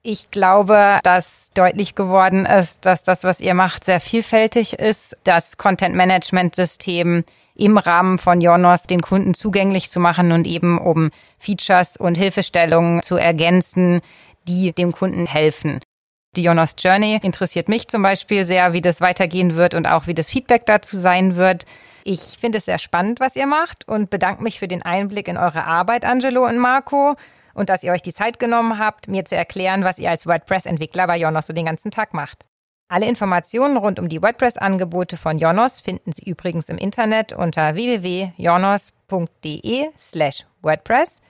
Ich 0.04 0.32
glaube, 0.32 0.98
dass 1.04 1.50
deutlich 1.54 1.94
geworden 1.94 2.44
ist, 2.44 2.86
dass 2.86 3.04
das, 3.04 3.22
was 3.22 3.40
ihr 3.40 3.54
macht, 3.54 3.84
sehr 3.84 4.00
vielfältig 4.00 4.72
ist. 4.72 5.16
Das 5.22 5.56
Content-Management-System 5.58 7.24
im 7.54 7.78
Rahmen 7.78 8.18
von 8.18 8.40
Jonos 8.40 8.88
den 8.88 9.00
Kunden 9.00 9.34
zugänglich 9.34 9.90
zu 9.90 10.00
machen 10.00 10.32
und 10.32 10.44
eben 10.44 10.78
um 10.78 11.10
Features 11.38 11.96
und 11.96 12.16
Hilfestellungen 12.16 13.02
zu 13.02 13.14
ergänzen, 13.14 14.00
die 14.48 14.72
dem 14.72 14.90
Kunden 14.90 15.26
helfen. 15.26 15.78
Die 16.34 16.42
Jonas 16.42 16.74
Journey 16.78 17.20
interessiert 17.22 17.68
mich 17.68 17.86
zum 17.86 18.02
Beispiel 18.02 18.44
sehr, 18.44 18.72
wie 18.72 18.80
das 18.80 19.00
weitergehen 19.00 19.54
wird 19.54 19.74
und 19.74 19.86
auch 19.86 20.08
wie 20.08 20.14
das 20.14 20.30
Feedback 20.30 20.66
dazu 20.66 20.98
sein 20.98 21.36
wird. 21.36 21.64
Ich 22.02 22.38
finde 22.40 22.58
es 22.58 22.64
sehr 22.64 22.78
spannend, 22.78 23.20
was 23.20 23.36
ihr 23.36 23.46
macht 23.46 23.86
und 23.86 24.10
bedanke 24.10 24.42
mich 24.42 24.58
für 24.58 24.66
den 24.66 24.82
Einblick 24.82 25.28
in 25.28 25.36
eure 25.36 25.64
Arbeit, 25.64 26.04
Angelo 26.04 26.44
und 26.44 26.58
Marco, 26.58 27.14
und 27.54 27.68
dass 27.68 27.82
ihr 27.82 27.92
euch 27.92 28.02
die 28.02 28.12
Zeit 28.12 28.38
genommen 28.38 28.78
habt, 28.78 29.08
mir 29.08 29.24
zu 29.24 29.34
erklären, 29.36 29.84
was 29.84 29.98
ihr 29.98 30.10
als 30.10 30.26
WordPress-Entwickler 30.26 31.06
bei 31.06 31.18
Jonos 31.18 31.46
so 31.46 31.52
den 31.52 31.66
ganzen 31.66 31.90
Tag 31.90 32.14
macht. 32.14 32.46
Alle 32.88 33.06
Informationen 33.06 33.76
rund 33.78 33.98
um 33.98 34.10
die 34.10 34.20
WordPress-Angebote 34.20 35.16
von 35.16 35.38
Jonos 35.38 35.80
finden 35.80 36.12
Sie 36.12 36.28
übrigens 36.28 36.68
im 36.68 36.76
Internet 36.76 37.32
unter 37.32 37.74
www.jonos.de 37.74 39.88
slash 39.96 40.44
WordPress. 40.60 41.22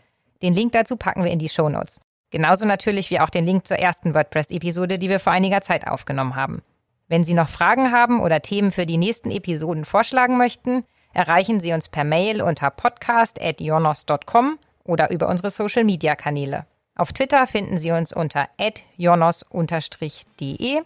Den 0.43 0.55
Link 0.55 0.73
dazu 0.73 0.97
packen 0.97 1.23
wir 1.23 1.31
in 1.31 1.39
die 1.39 1.49
Shownotes. 1.49 2.01
Genauso 2.33 2.67
natürlich 2.67 3.11
wie 3.11 3.21
auch 3.21 3.31
den 3.31 3.47
Link 3.47 3.65
zur 3.67 3.79
ersten 3.79 4.13
WordPress-Episode, 4.13 4.99
die 4.99 5.09
wir 5.09 5.21
vor 5.21 5.33
einiger 5.33 5.61
Zeit 5.61 5.87
aufgenommen 5.87 6.35
haben. 6.35 6.63
Wenn 7.07 7.25
Sie 7.25 7.35
noch 7.35 7.49
Fragen 7.49 7.93
haben 7.93 8.21
oder 8.21 8.43
Themen 8.43 8.73
für 8.73 8.87
die 8.87 8.97
nächsten 8.97 9.31
Episoden 9.31 9.85
vorschlagen 9.85 10.39
möchten, 10.39 10.85
erreichen 11.13 11.61
Sie 11.61 11.73
uns 11.73 11.89
per 11.89 12.05
Mail 12.05 12.43
unter 12.43 12.71
podcast.jonos.com 12.71 14.59
oder 14.85 15.11
über 15.11 15.29
unsere 15.29 15.51
Social-Media-Kanäle. 15.51 16.67
Auf 16.95 17.13
Twitter 17.13 17.47
finden 17.47 17.79
Sie 17.79 17.91
uns 17.91 18.13
unter 18.13 18.49
jonos-de 18.97 20.83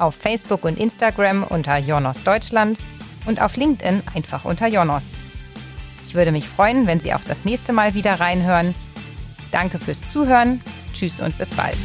auf 0.00 0.14
Facebook 0.14 0.64
und 0.64 0.78
Instagram 0.78 1.44
unter 1.44 1.76
Jonos 1.76 2.22
Deutschland 2.24 2.78
und 3.26 3.40
auf 3.40 3.56
LinkedIn 3.56 4.02
einfach 4.14 4.44
unter 4.44 4.66
Jonos. 4.66 5.14
Ich 6.06 6.14
würde 6.14 6.32
mich 6.32 6.48
freuen, 6.48 6.86
wenn 6.86 7.00
Sie 7.00 7.14
auch 7.14 7.24
das 7.26 7.44
nächste 7.44 7.72
Mal 7.72 7.94
wieder 7.94 8.18
reinhören. 8.18 8.74
Danke 9.52 9.78
fürs 9.78 10.06
Zuhören. 10.08 10.60
Tschüss 10.92 11.20
und 11.20 11.36
bis 11.38 11.50
bald. 11.50 11.76